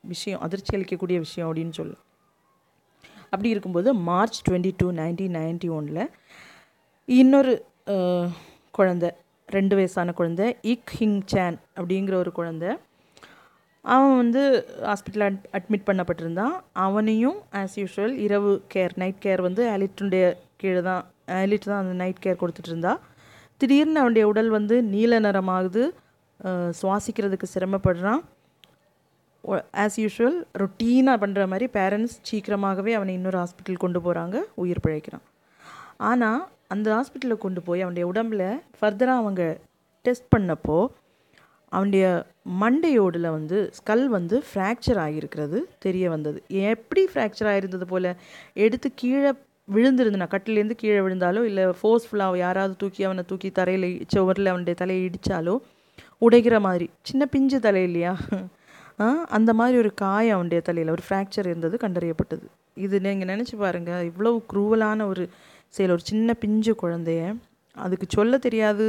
விஷயம். 0.00 0.40
அதிர்ச்சி 0.40 0.76
அளிக்கக்கூடிய 0.76 1.18
விஷயம் 1.18 1.54
அப்படின்னு 1.54 1.70
சொல்லு. 1.70 1.94
அப்படி 3.22 3.48
இருக்கும்போது 3.48 3.94
March 3.94 4.50
twenty 4.50 4.72
two 4.76 4.92
nineteen 4.92 5.32
ninety 5.32 5.70
ஒனில் 5.70 6.10
இன்னொரு 7.04 7.64
குழந்த 7.86 8.28
குழந்தை 8.72 9.12
ரெண்டு 9.46 9.74
வயசான 9.74 10.12
குழந்தை 10.12 10.56
இக் 10.62 10.92
ஹிங் 10.98 11.20
சேன் 11.32 11.58
அப்படிங்கிற 11.76 12.14
ஒரு 12.14 12.32
குழந்தை 12.32 12.76
அவன் 13.82 14.16
வந்து 14.16 14.66
ஹாஸ்பிட்டலில் 14.82 15.40
அட் 15.50 15.62
அட்மிட் 15.62 15.88
பண்ணப்பட்டிருந்தான். 15.88 16.60
அவனையும் 16.72 17.36
ஆஸ் 17.52 17.76
யூஷுவல் 17.76 18.12
இரவு 18.12 18.62
கேர் 18.74 18.90
நைட் 18.94 19.22
கேர் 19.22 19.40
வந்து 19.40 19.68
அலிட்டுடைய 19.68 20.36
கீழே 20.62 20.82
தான் 20.88 21.02
ஆலிட் 21.38 21.70
தான் 21.70 21.80
அந்த 21.82 21.94
நைட் 22.02 22.22
கேர் 22.24 22.40
கொடுத்துட்டு 22.42 22.70
இருந்தா 22.72 22.92
திடீர்னு 23.60 24.00
அவனுடைய 24.02 24.24
உடல் 24.32 24.50
வந்து 24.58 24.76
நீல 24.92 25.18
நிறமாகுது. 25.26 25.82
சுவாசிக்கிறதுக்கு 26.80 27.46
சிரமப்படுறான். 27.54 28.22
ஆஸ் 29.82 29.98
யூஷுவல் 30.04 30.38
ரொட்டீனாக 30.62 31.18
பண்ணுற 31.22 31.44
மாதிரி 31.52 31.66
பேரண்ட்ஸ் 31.76 32.16
சீக்கிரமாகவே 32.28 32.92
அவனை 32.98 33.12
இன்னொரு 33.18 33.38
ஹாஸ்பிட்டல் 33.42 33.82
கொண்டு 33.84 34.00
போகிறாங்க 34.06 34.36
உயிர் 34.62 34.82
பிழைக்கிறான். 34.84 35.24
ஆனால் 36.10 36.40
அந்த 36.74 36.88
ஹாஸ்பிட்டலில் 36.96 37.44
கொண்டு 37.44 37.60
போய் 37.68 37.84
அவனுடைய 37.84 38.06
உடம்புல 38.12 38.42
ஃபர்தராக 38.78 39.22
அவங்க 39.22 39.42
டெஸ்ட் 40.04 40.28
பண்ணப்போ 40.34 40.78
அவனுடைய 41.72 42.06
மண்டையோடில் 42.62 43.34
வந்து 43.36 43.58
ஸ்கல் 43.78 44.04
வந்து 44.16 44.36
ஃப்ராக்சர் 44.48 45.00
ஆகியிருக்கிறது 45.04 45.58
தெரிய 45.84 46.04
வந்தது. 46.14 46.38
எப்படி 46.70 47.02
ஃப்ராக்சர் 47.10 47.50
ஆகிருந்தது 47.50 47.86
போல்? 47.92 48.08
எடுத்து 48.64 48.88
கீழே 49.02 49.30
விழுந்திருந்தனா? 49.74 50.26
கட்டிலேருந்து 50.34 50.76
கீழே 50.82 51.00
விழுந்தாலோ? 51.06 51.40
இல்லை 51.50 51.64
ஃபோர்ஸ்ஃபுல்லாக 51.80 52.38
யாராவது 52.44 52.74
தூக்கி 52.82 53.02
அவனை 53.08 53.22
தூக்கி 53.30 53.48
தரையில் 53.58 53.88
சுவரில் 54.14 54.50
அவனுடைய 54.52 54.76
தலையை 54.82 55.02
இடித்தாலோ 55.08 55.54
உடைக்கிற 56.26 56.56
மாதிரி. 56.66 56.86
சின்ன 57.08 57.22
பிஞ்சு 57.34 57.58
தலை 57.66 57.82
இல்லையா? 57.88 58.14
அந்த 59.36 59.50
மாதிரி 59.58 59.76
ஒரு 59.82 59.90
காயம் 60.02 60.36
அவனுடைய 60.36 60.62
தலையில் 60.68 60.94
ஒரு 60.96 61.02
ஃப்ராக்சர் 61.06 61.46
இருந்தது 61.50 61.76
கண்டறியப்பட்டது. 61.84 62.46
இது 62.86 62.96
நீங்கள் 63.06 63.30
நினச்சி 63.32 63.54
பாருங்கள் 63.62 64.08
இவ்வளோ 64.10 64.32
குரூவலான 64.52 65.06
ஒரு 65.12 65.22
செயல். 65.74 65.94
ஒரு 65.96 66.04
சின்ன 66.10 66.34
பிஞ்சு 66.42 66.72
குழந்தைய 66.82 67.22
அதுக்கு 67.76 68.06
சொல்ல 68.16 68.34
தெரியாது 68.46 68.86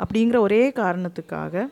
அப்படிங்கிற 0.00 0.38
ஒரே 0.46 0.62
காரணத்துக்காக 0.80 1.64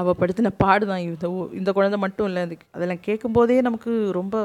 அவள் 0.00 0.18
படுத்தின 0.20 0.50
பாடு 0.62 0.84
தான் 0.90 1.02
இந்த 1.08 1.26
இந்த 1.58 1.70
குழந்தை 1.76 1.98
மட்டும் 2.04 2.28
இல்லை 2.28 2.42
அதுக்கு 2.46 2.66
அதெல்லாம் 2.76 3.02
கேட்கும்போதே 3.06 3.56
நமக்கு 3.68 3.92
ரொம்ப 4.18 4.36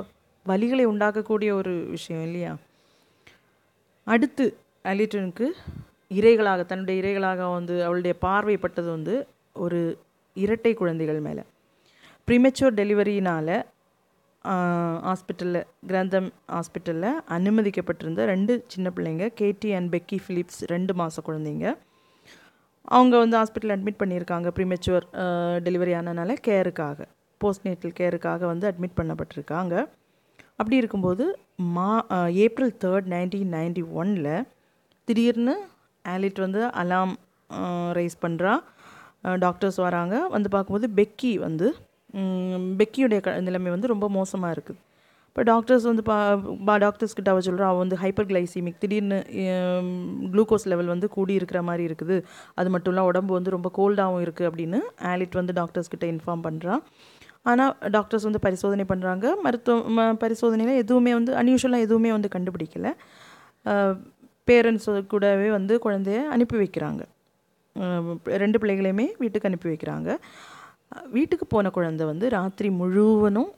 வலிகளை 0.46 0.86
உண்டாக்கக்கூடிய 0.92 1.50
ஒரு 1.60 1.74
விஷயம் 1.96 2.24
இல்லையா? 2.28 2.52
அடுத்து 4.14 4.46
அலிட்டனுக்கு 4.92 5.48
இறைகளாக 6.20 6.62
தன்னுடைய 6.70 6.98
இறைகளாக 7.02 7.50
வந்து 7.58 7.76
அவளுடைய 7.88 8.14
பார்வைப்பட்டது 8.26 8.90
வந்து 8.98 9.16
ஒரு 9.66 9.80
இரட்டை 10.44 10.72
குழந்தைகள் 10.80 11.20
மேலே. 11.28 11.44
ப்ரிமெச்சோர் 12.28 12.78
டெலிவரினால் 12.80 13.54
ஹாஸ்பிட்டலில் 15.10 15.62
கிரந்தம் 15.90 16.30
ஹாஸ்பிட்டலில் 16.56 17.18
அனுமதிக்கப்பட்டிருந்த 17.38 18.26
ரெண்டு 18.34 18.54
சின்ன 18.74 18.88
பிள்ளைங்க 18.96 19.26
கேடி 19.40 19.70
அண்ட் 19.78 19.92
பெக்கி 19.96 20.18
ஃபிலிப்ஸ் 20.26 20.62
ரெண்டு 20.74 20.94
மாத 21.00 21.22
குழந்தைங்க. 21.28 21.68
அவங்க 22.98 23.16
வந்து 23.24 23.36
ஹாஸ்பிட்டல் 23.40 23.74
அட்மிட் 23.76 24.02
பண்ணியிருக்காங்க 24.02 24.50
ப்ரிமெச்சுவர் 24.58 25.06
டெலிவரி 25.66 25.94
ஆனனால 26.00 26.38
கேருக்காக 26.48 27.08
போஸ்ட்நேட்டல் 27.42 27.98
கேருக்காக 28.00 28.42
வந்து 28.52 28.66
அட்மிட் 28.72 29.00
பண்ணப்பட்டிருக்காங்க. 29.00 29.74
அப்படி 30.60 30.76
இருக்கும்போது 30.82 31.26
மா 31.76 31.90
ஏப்ரல் 32.46 32.74
தேர்ட் 32.84 33.08
நைன்டீன் 33.14 33.54
நைன்டி 33.58 33.84
ஒனில் 34.02 34.34
திடீர்னு 35.08 35.56
ஆலிட் 36.06 36.40
வந்து 36.46 36.62
அலாம் 36.82 37.14
ரைஸ் 37.98 38.18
பண்ணுறா 38.26 38.54
டாக்டர்ஸ் 39.44 39.80
வராங்க. 39.86 40.16
வந்து 40.36 40.50
பார்க்கும்போது 40.56 40.88
பெக்கி 41.00 41.32
வந்து 41.48 41.68
பெக்கியுடைய 42.80 43.20
க 43.26 43.32
நிலைமை 43.48 43.72
வந்து 43.74 43.92
ரொம்ப 43.92 44.06
மோசமாக 44.18 44.56
இருக்குது 44.56 44.80
இப்போ 45.30 45.42
டாக்டர்ஸ் 45.50 45.86
வந்து 45.90 46.04
பா 46.10 46.16
பா 46.68 46.76
டாக்டர்ஸ் 46.84 47.16
கிட்ட 47.18 47.30
அவள் 47.34 47.46
சொல்கிறா 47.48 47.66
அவள் 47.72 47.84
வந்து 47.84 47.98
ஹைப்பர் 48.04 48.28
கிளைசிமிக் 48.30 48.80
திடீர்னு 48.84 49.18
குளுக்கோஸ் 50.34 50.66
லெவல் 50.72 50.90
வந்து 50.94 51.08
கூடி 51.16 51.34
இருக்கிற 51.40 51.60
மாதிரி 51.68 51.84
இருக்குது. 51.90 52.16
அது 52.60 52.70
மட்டும் 52.74 52.94
இல்லை 52.94 53.04
உடம்பு 53.10 53.32
வந்து 53.38 53.54
ரொம்ப 53.56 53.70
கோல்டாகவும் 53.78 54.24
இருக்குது 54.26 54.48
அப்படின்னு 54.50 54.80
ஆலிட் 55.12 55.40
வந்து 55.42 55.56
டாக்டர்ஸ் 55.60 55.92
கிட்ட 55.94 56.08
இன்ஃபார்ம் 56.14 56.46
பண்ணுறான் 56.48 56.84
ஆனால் 57.46 57.74
டாக்டர்ஸ் 57.96 58.28
வந்து 58.28 58.42
பரிசோதனை 58.46 58.86
பண்ணுறாங்க 58.90 59.26
மருத்துவ 59.46 59.92
ம 59.98 60.06
பரிசோதனையில் 60.24 60.82
எதுவுமே 60.84 61.12
வந்து 61.20 61.32
அன்யூஷுவலாக 61.42 61.86
எதுவுமே 61.88 62.10
வந்து 62.16 62.30
கண்டுபிடிக்கல. 62.36 62.88
பேரண்ட்ஸ் 64.48 64.90
கூடவே 65.14 65.50
வந்து 65.58 65.74
குழந்தைய 65.86 66.20
அனுப்பி 66.36 66.58
வைக்கிறாங்க. 66.64 67.02
ரெண்டு 68.44 68.58
பிள்ளைகளையுமே 68.62 69.08
வீட்டுக்கு 69.22 69.50
அனுப்பி 69.50 69.70
வைக்கிறாங்க. 69.72 70.10
வீட்டுக்கு 71.16 71.46
போன 71.46 71.70
குழந்தை 71.78 72.04
வந்து 72.12 72.26
ராத்திரி 72.38 72.70
முழுவதும் 72.82 73.52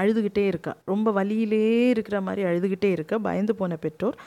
அழுதுகிட்டே 0.00 0.44
இருக்கா. 0.52 0.72
ரொம்ப 0.92 1.08
வழியிலே 1.18 1.64
இருக்கிற 1.94 2.18
மாதிரி 2.26 2.42
அழுதுகிட்டே 2.50 2.90
இருக்க. 2.96 3.14
பயந்து 3.28 3.54
போன 3.60 3.76
பெற்றோர். 3.84 4.18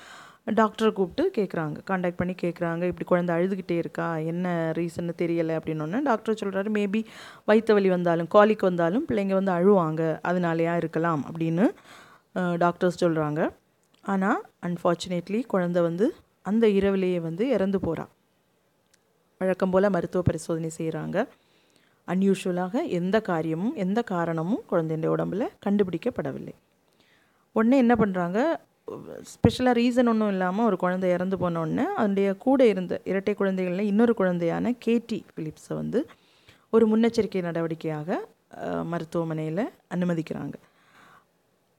டாக்டரை 0.47 0.89
கூப்பிட்டு 0.93 1.23
கேட்குறாங்க 1.37 1.77
காண்டாக்ட் 1.83 2.17
பண்ணி 2.17 2.33
கேட்குறாங்க 2.41 2.83
இப்படி 2.83 3.05
குழந்தை 3.05 3.31
அழுதுகிட்டே 3.35 3.75
இருக்கா? 3.77 4.17
என்ன 4.17 4.73
ரீசன்னு 4.77 5.13
தெரியலை 5.21 5.53
அப்படின்னோடனே 5.59 5.99
டாக்டர் 6.01 6.39
சொல்கிறாரு 6.41 6.69
மேபி 6.77 7.01
வயிற்று 7.45 7.73
வலி 7.73 7.89
வந்தாலும் 7.89 8.27
காலிக்கு 8.27 8.65
வந்தாலும் 8.65 9.05
பிள்ளைங்க 9.09 9.33
வந்து 9.33 9.51
அழுவாங்க. 9.51 10.01
அதனாலையா 10.27 10.75
இருக்கலாம். 10.75 11.23
அப்படின்னு 11.29 11.65
டாக்டர்ஸ் 12.57 13.05
சொல்கிறாங்க 13.05 13.49
ஆனால் 14.03 14.41
அன்ஃபார்ச்சுனேட்லி 14.67 15.41
குழந்தை 15.45 15.81
வந்து 15.81 16.15
அந்த 16.41 16.67
இரவிலேயே 16.67 17.19
வந்து 17.21 17.49
இறந்து 17.49 17.79
போகிறா 17.79 18.05
வழக்கம் 19.41 19.71
போல் 19.71 19.89
மருத்துவ 19.89 20.23
பரிசோதனை 20.23 20.69
செய்கிறாங்க 20.77 21.17
அன்யூஷுவலாக 22.07 22.83
எந்த 22.89 23.17
காரியமும் 23.21 23.75
எந்த 23.75 23.99
காரணமும் 24.01 24.61
குழந்தைய 24.71 25.09
உடம்புல 25.15 25.47
கண்டுபிடிக்கப்படவில்லை. 25.65 26.53
உடனே 27.51 27.77
என்ன 27.77 27.95
பண்ணுறாங்க 27.95 28.39
ஸ்பெஷலாக 29.33 29.73
ரீசன் 29.79 30.09
ஒன்றும் 30.11 30.31
இல்லாமல் 30.33 30.67
ஒரு 30.69 30.77
குழந்தை 30.83 31.07
இறந்து 31.15 31.37
போனோடனே 31.41 31.85
அதனுடைய 31.99 32.29
கூட 32.45 32.59
இருந்த 32.73 32.93
இரட்டை 33.11 33.33
குழந்தைகளில் 33.39 33.89
இன்னொரு 33.91 34.13
குழந்தையான 34.19 34.73
கேடி 34.85 35.19
பிலிப்ஸை 35.35 35.73
வந்து 35.81 35.99
ஒரு 36.75 36.85
முன்னெச்சரிக்கை 36.91 37.41
நடவடிக்கையாக 37.47 38.19
மருத்துவமனையில் 38.91 39.63
அனுமதிக்கிறாங்க. 39.95 40.55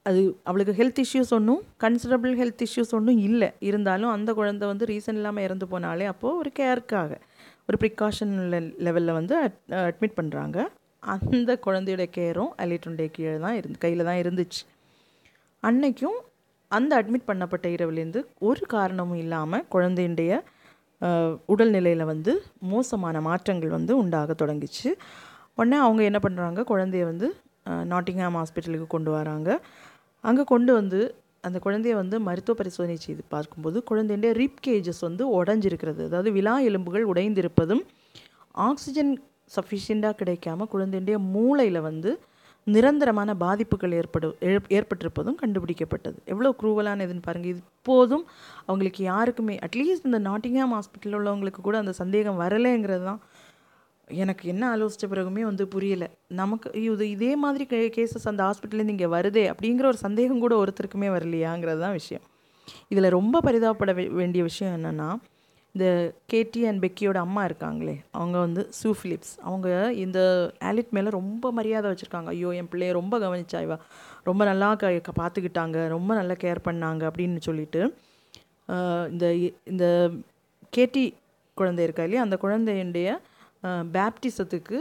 அது 0.05 0.21
அவளுக்கு 0.49 0.73
ஹெல்த் 0.79 1.01
இஷ்யூஸ் 1.03 1.33
ஒன்றும் 1.37 1.61
கன்சிடரபிள் 1.83 2.35
ஹெல்த் 2.41 2.63
இஷ்யூஸ் 2.65 2.93
ஒன்றும் 2.97 3.19
இல்லை. 3.27 3.49
இருந்தாலும் 3.69 4.11
அந்த 4.15 4.29
குழந்தை 4.39 4.67
வந்து 4.71 4.85
ரீசன் 4.91 5.19
இல்லாமல் 5.19 5.45
இறந்து 5.47 5.65
போனாலே 5.73 6.05
அப்போது 6.13 6.37
ஒரு 6.41 6.51
கேருக்காக 6.59 7.11
ஒரு 7.69 7.77
ப்ரிகாஷன் 7.83 8.33
லெவலில் 8.87 9.17
வந்து 9.19 9.35
அட்மிட் 9.89 10.17
பண்ணுறாங்க 10.19 10.57
அந்த 11.03 11.51
குழந்தையோட 11.65 12.05
கேரும் 12.17 12.51
அலிட்டனுடைய 12.63 13.09
கீழே 13.17 13.35
தான் 13.43 13.57
இருந்து 13.59 13.77
கையில் 13.83 14.07
தான் 14.09 14.21
இருந்துச்சு. 14.23 14.61
அன்னைக்கும் 15.63 16.17
அந்த 16.71 16.91
அட்மிட் 16.99 17.29
பண்ணப்பட்ட 17.29 17.67
இரவுலேருந்து 17.75 18.21
ஒரு 18.47 18.63
காரணமும் 18.73 19.19
இல்லாமல் 19.23 19.65
குழந்தையுடைய 19.75 20.31
உடல்நிலையில் 21.51 22.09
வந்து 22.11 22.31
மோசமான 22.71 23.21
மாற்றங்கள் 23.27 23.75
வந்து 23.77 23.93
உண்டாக 24.01 24.33
தொடங்கிச்சு. 24.41 24.89
உடனே 25.57 25.77
அவங்க 25.85 26.01
என்ன 26.09 26.19
பண்ணுறாங்க 26.25 26.63
குழந்தைய 26.71 27.05
வந்து 27.11 27.27
நாட்டிங்ஹாம் 27.91 28.37
ஹாஸ்பிட்டலுக்கு 28.39 28.87
கொண்டு 28.95 29.11
வராங்க. 29.17 29.49
அங்கே 30.23 30.43
கொண்டு 30.53 30.71
வந்து 30.79 30.99
அந்த 31.47 31.57
குழந்தைய 31.65 31.93
வந்து 32.01 32.15
மருத்துவ 32.27 32.55
பரிசோதனை 32.59 32.97
செய்து 33.05 33.23
பார்க்கும்போது 33.33 33.77
குழந்தையுடைய 33.89 34.31
ரிப் 34.39 34.61
கேஜஸ் 34.65 35.01
வந்து 35.07 35.23
உடஞ்சிருக்கிறது. 35.39 36.01
அதாவது 36.09 36.29
விலா 36.37 36.55
எலும்புகள் 36.69 37.05
உடைந்திருப்பதும் 37.11 37.83
ஆக்சிஜன் 38.69 39.11
சஃபிஷியண்ட்டாக 39.55 40.15
கிடைக்காம 40.21 40.67
குழந்தையுடைய 40.73 41.17
மூளையில் 41.35 41.85
வந்து 41.89 42.11
நிரந்தரமான 42.67 43.33
பாதிப்புகள் 43.43 43.93
ஏற்படு 43.99 44.27
ஏற்பட்டிருப்பதும் 44.77 45.37
கண்டுபிடிக்கப்பட்டது. 45.41 46.17
எவ்வளோ 46.31 46.49
குரூவலான 46.61 47.05
இதுன்னு 47.07 47.27
பாருங்கள் 47.27 47.53
இப்போதும் 47.53 48.25
அவங்களுக்கு 48.69 49.03
யாருக்குமே 49.11 49.55
அட்லீஸ்ட் 49.67 50.07
இந்த 50.09 50.19
நாட்டிங்ஹாம் 50.29 50.75
ஹாஸ்பிட்டலில் 50.77 51.17
உள்ளவங்களுக்கு 51.19 51.61
கூட 51.67 51.77
அந்த 51.83 51.93
சந்தேகம் 52.01 52.41
வரலைங்கிறது 52.43 53.05
தான். 53.09 53.21
எனக்கு 54.07 54.43
என்ன 54.53 54.63
ஆலோசித்த 54.75 55.07
பிறகுமே 55.09 55.41
வந்து 55.49 55.65
புரியலை. 55.73 56.07
நமக்கு 56.41 56.67
இது 56.83 57.07
இதே 57.15 57.31
மாதிரி 57.43 57.65
கே 57.71 57.79
கேசஸ் 57.97 58.29
அந்த 58.31 58.41
ஹாஸ்பிட்டல்லேருந்து 58.47 58.95
இங்கே 58.95 59.09
வருதே 59.15 59.43
அப்படிங்கிற 59.53 59.87
ஒரு 59.91 59.99
சந்தேகம் 60.05 60.43
கூட 60.45 60.53
ஒருத்தருக்குமே 60.63 61.09
வரலையாங்கிறது 61.17 61.81
தான் 61.85 61.97
விஷயம். 61.99 62.25
இதில் 62.93 63.15
ரொம்ப 63.17 63.41
பரிதாபப்பட 63.47 63.91
வேண்டிய 64.21 64.41
விஷயம் 64.49 64.75
என்னென்னா 64.77 65.09
இந்த 65.75 65.87
கேட்டி 66.25 66.65
அண்ட் 66.65 66.83
பெக்கியோட 66.85 67.17
அம்மா 67.17 67.45
இருக்காங்களே 67.45 67.95
அவங்க 68.11 68.37
வந்து 68.39 68.61
சூ 68.71 68.93
ஃபிலிப்ஸ் 68.99 69.33
அவங்க 69.41 69.67
இந்த 69.95 70.19
ஆலிட் 70.63 70.89
மேலே 70.89 71.09
ரொம்ப 71.09 71.51
மரியாதை 71.51 71.87
வச்சுருக்காங்க. 71.91 72.25
ஐயோ 72.25 72.49
என் 72.55 72.69
பிள்ளைய 72.71 72.91
ரொம்ப 72.91 73.19
கவனிச்சா 73.19 73.59
இவா. 73.65 73.77
ரொம்ப 74.23 74.45
நல்லா 74.45 74.69
க 74.75 74.87
பார்த்துக்கிட்டாங்க 75.15 75.87
ரொம்ப 75.87 76.15
நல்லா 76.15 76.35
கேர் 76.43 76.65
பண்ணாங்க 76.65 77.03
அப்படின்னு 77.09 77.39
சொல்லிட்டு 77.39 77.81
இந்த 79.11 79.25
இ- 79.37 79.53
இந்த 79.63 79.85
கேட்டி 80.69 81.03
குழந்தை 81.57 81.83
இருக்கா 81.83 82.03
இல்லையா? 82.03 82.23
அந்த 82.23 82.37
குழந்தையுடைய 82.41 83.09
பேப்டிசத்துக்கு 83.95 84.79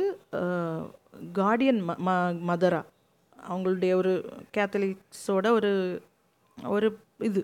கார்டியன் 1.34 1.80
ம 1.88 1.94
ம 2.06 2.10
மதரா 2.48 2.80
அவங்களுடைய 3.48 3.94
ஒரு 3.94 4.12
கேத்தலிக்ஸோட 4.56 5.46
ஒரு 5.50 5.72
ஒரு 6.64 6.88
இது. 7.18 7.42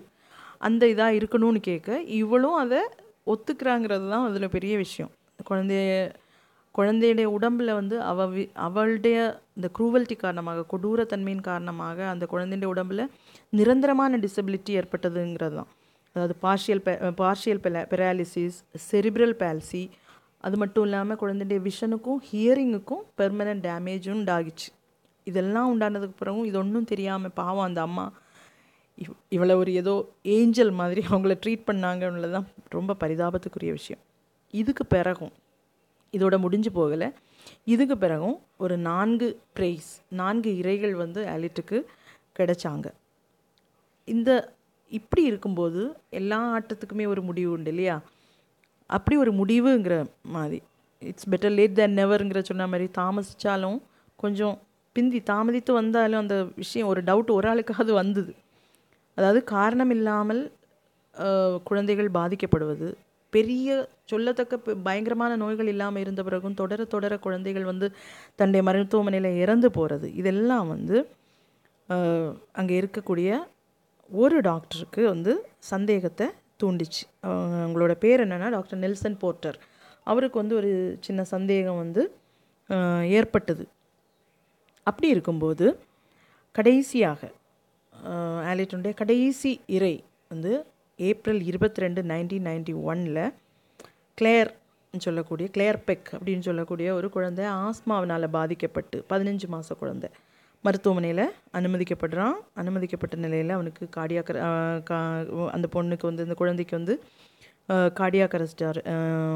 அந்த 0.57 0.85
இதாக 0.85 1.17
இருக்கணும்னு 1.19 1.59
கேட்க 1.69 1.89
இவளும் 2.19 2.53
அதை 2.55 2.81
ஒத்துக்கிறாங்கிறது 3.27 4.09
தான் 4.09 4.27
அதில் 4.27 4.49
பெரிய 4.49 4.77
விஷயம். 4.77 5.11
குழந்தைய 5.49 5.91
குழந்தையுடைய 6.75 7.23
உடம்பில் 7.31 7.73
வந்து 7.73 8.01
அவ 8.01 8.27
வி- 8.27 8.49
அவளுடைய 8.59 9.17
இந்த 9.55 9.69
குரூவல்ட்டி 9.77 10.15
காரணமாக 10.15 10.65
கொடூரத்தன்மையின் 10.71 11.41
காரணமாக 11.41 12.07
அந்த 12.07 12.27
குழந்தையுடைய 12.31 12.71
உடம்புல 12.73 13.03
நிரந்தரமான 13.49 14.17
டிசபிலிட்டி 14.17 14.71
ஏற்பட்டதுங்கிறது 14.71 15.55
தான் 15.55 15.69
அதாவது 16.15 16.35
partial 16.41 16.81
partial 17.17 17.61
paralysis 17.91 18.57
cerebral 18.91 19.35
palsy 19.39 19.83
அது 20.43 20.57
மட்டும் 20.57 20.83
இல்லாமல் 20.83 21.17
குழந்தையுடைய 21.17 21.69
விஷனுக்கும் 21.69 22.19
ஹியரிங்குக்கும் 22.31 23.03
பெர்மனன்ட் 23.17 23.63
டேமேஜும் 23.67 24.19
உண்டாகிச்சு. 24.19 24.67
இதெல்லாம் 25.27 25.69
உண்டானதுக்கு 25.69 26.17
பிறகும் 26.19 26.45
இது 26.45 26.57
ஒன்றும் 26.57 26.85
தெரியாமல் 26.85 27.31
பாவம் 27.33 27.65
அந்த 27.65 27.81
அம்மா 27.81 28.05
இவ் 28.97 29.15
இவ்வளோ 29.35 29.55
ஒரு 29.55 29.73
ஏதோ 29.73 29.93
ஏஞ்சல் 30.21 30.71
மாதிரி 30.71 31.01
அவங்கள 31.09 31.33
ட்ரீட் 31.43 31.67
பண்ணாங்கன்றது 31.69 32.31
தான் 32.31 32.47
ரொம்ப 32.69 32.95
பரிதாபத்துக்குரிய 32.99 33.71
விஷயம். 33.71 34.01
இதுக்கு 34.53 34.85
பிறகும் 34.85 35.33
இதோட 36.13 36.37
முடிஞ்சு 36.37 36.69
போகலை. 36.69 37.13
இதுக்கு 37.65 37.97
பிறகும் 37.97 38.37
ஒரு 38.57 38.77
நான்கு 38.77 39.27
பிரைஸ் 39.53 39.89
நான்கு 40.09 40.51
இறைகள் 40.61 40.91
வந்து 40.91 41.25
அலிட்டுக்கு 41.25 41.77
கிடைச்சாங்க. 42.39 42.87
இந்த 44.07 44.29
இப்படி 44.91 45.23
இருக்கும்போது 45.23 45.81
எல்லா 46.09 46.39
ஆட்டத்துக்குமே 46.57 47.07
ஒரு 47.07 47.21
முடிவு 47.21 47.51
உண்டு 47.51 47.69
இல்லையா? 47.69 48.01
அப்படி 48.89 49.15
ஒரு 49.17 49.31
முடிவுங்கிற 49.31 49.95
மாதிரி. 50.21 50.61
இட்ஸ் 51.01 51.29
பெட்டர் 51.29 51.51
லேட் 51.51 51.75
தேன் 51.75 51.97
நெவருங்கிற 51.97 52.41
சொன்ன 52.43 52.67
மாதிரி 52.67 52.89
தாமசித்தாலும் 52.97 53.77
கொஞ்சம் 54.15 54.55
பிந்தி 54.95 55.19
தாமதித்து 55.19 55.71
வந்தாலும் 55.71 56.19
அந்த 56.19 56.35
விஷயம் 56.55 56.87
ஒரு 56.87 57.01
டவுட் 57.03 57.31
ஒரு 57.31 57.47
ஆளுக்காவது 57.53 57.91
வந்தது. 57.91 58.33
அதாவது 59.17 59.39
காரணம் 59.55 59.93
இல்லாமல் 59.97 60.41
குழந்தைகள் 61.69 62.09
பாதிக்கப்படுவது. 62.17 62.87
பெரிய 63.33 63.69
சொல்லத்தக்க 64.11 64.73
பயங்கரமான 64.87 65.31
நோய்கள் 65.41 65.69
இல்லாமல் 65.73 66.03
இருந்த 66.03 66.21
பிறகும் 66.27 66.57
தொடர 66.61 66.81
தொடர 66.93 67.13
குழந்தைகள் 67.25 67.69
வந்து 67.71 67.87
தன்னுடைய 68.39 68.63
மருத்துவமனையில் 68.67 69.39
இறந்து 69.43 69.69
போகிறது 69.77 70.07
இதெல்லாம் 70.21 70.67
வந்து 70.73 70.97
அங்கே 72.59 72.75
இருக்கக்கூடிய 72.81 73.29
ஒரு 74.09 74.37
டாக்டருக்கு 74.47 75.01
வந்து 75.13 75.31
சந்தேகத்தை 75.71 76.27
தூண்டிச்சு. 76.61 77.03
அவங்களோட 77.61 77.93
பேர் 78.03 78.23
என்னென்னா 78.25 78.49
டாக்டர் 78.55 78.81
நெல்சன் 78.83 79.17
போர்ட்டர். 79.23 79.57
அவருக்கு 80.07 80.37
வந்து 80.41 80.55
ஒரு 80.59 80.71
சின்ன 81.05 81.21
சந்தேகம் 81.33 81.81
வந்து 81.83 82.01
ஏற்பட்டது. 83.17 83.63
அப்படி 84.87 85.07
இருக்கும்போது 85.15 85.65
கடைசியாக 86.55 87.21
ஆலிட்டுடைய 88.49 88.93
கடைசி 89.01 89.51
இறை 89.77 90.03
வந்து 90.29 90.51
ஏப்ரல் 90.99 91.41
இருபத்தி 91.41 91.81
ரெண்டு 91.81 92.01
நைன்டீன் 92.01 92.45
நைன்டி 92.49 92.73
ஒனில் 92.91 93.33
கிளேர் 94.15 94.51
சொல்லக்கூடிய 95.05 95.49
கிளேர் 95.55 95.79
பெக் 95.83 96.09
அப்படின்னு 96.17 96.39
சொல்லக்கூடிய 96.39 96.93
ஒரு 96.93 97.07
குழந்தை 97.09 97.45
ஆஸ்மாவினால் 97.45 98.27
பாதிக்கப்பட்டு 98.35 98.97
பதினஞ்சு 99.09 99.47
மாத 99.47 99.75
குழந்தை. 99.75 100.09
மருத்துவமனையில் 100.65 101.25
அனுமதிக்கப்படுறான். 101.57 102.37
அனுமதிக்கப்பட்ட 102.53 103.15
நிலையில் 103.15 103.49
அவனுக்கு 103.49 103.83
கார்டியாக் 103.95 104.31
அந்த 105.55 105.67
பொண்ணுக்கு 105.75 106.05
வந்து 106.09 106.25
அந்த 106.27 106.37
குழந்தைக்கு 106.41 106.75
வந்து 106.77 106.95
கார்டியாக் 107.99 108.35
அரெஸ்டார் 108.37 108.79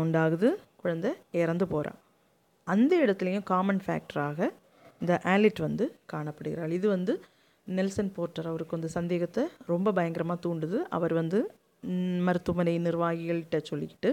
உண்டாகுது. 0.04 0.50
குழந்தை 0.82 1.12
இறந்து 1.41 1.67
போகிறான் 1.67 2.00
அந்த 2.63 2.93
இடத்துலையும் 3.06 3.45
காமன் 3.52 3.82
ஃபேக்டராக 3.86 4.50
இந்த 5.02 5.13
ஆலிட் 5.24 5.62
வந்து 5.67 5.86
காணப்படுகிறாள். 6.13 6.69
இது 6.69 6.88
வந்து 6.89 7.13
நெல்சன் 7.77 8.12
போர்ட்டர் 8.15 8.49
அவருக்கு 8.51 8.75
வந்து 8.77 8.91
சந்தேகத்தை 8.97 9.43
ரொம்ப 9.71 9.91
பயங்கரமாக 9.97 10.39
தூண்டுது. 10.45 10.77
அவர் 10.97 11.13
வந்து 11.21 11.39
மருத்துவமனை 12.27 12.73
நிர்வாகிகள்கிட்ட 12.88 13.58
சொல்லிக்கிட்டு 13.69 14.12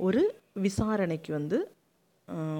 ஒரு 0.00 0.22
விசாரணைக்கு 0.66 1.30
வந்து 1.38 1.58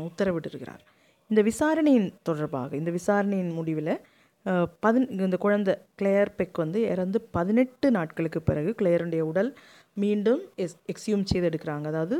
உத்தரவிட்டிருக்கிறார். 0.08 0.82
இந்த 1.30 1.40
விசாரணையின் 1.50 2.08
தொடர்பாக 2.28 2.76
இந்த 2.80 2.90
விசாரணையின் 2.98 3.52
முடிவில் 3.58 3.94
பதின் 4.84 5.06
இந்த 5.26 5.36
குழந்தை 5.44 5.72
கிளேயர் 6.00 6.36
பெக் 6.38 6.58
வந்து 6.62 6.80
இறந்து 6.92 7.18
பதினெட்டு 7.36 7.88
நாட்களுக்கு 7.96 8.40
பிறகு 8.48 8.70
கிளேயருடைய 8.80 9.22
உடல் 9.30 9.50
மீண்டும் 10.02 10.42
எஸ் 10.64 10.76
எக்ஸியூம் 10.92 11.28
செய்து 11.30 11.48
எடுக்கிறாங்க 11.50 11.86
அதாவது 11.92 12.16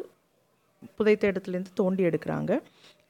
புதைத்த 0.99 1.31
இடத்துலேருந்து 1.33 1.73
தோண்டி 1.81 2.03
எடுக்கிறாங்க. 2.09 2.53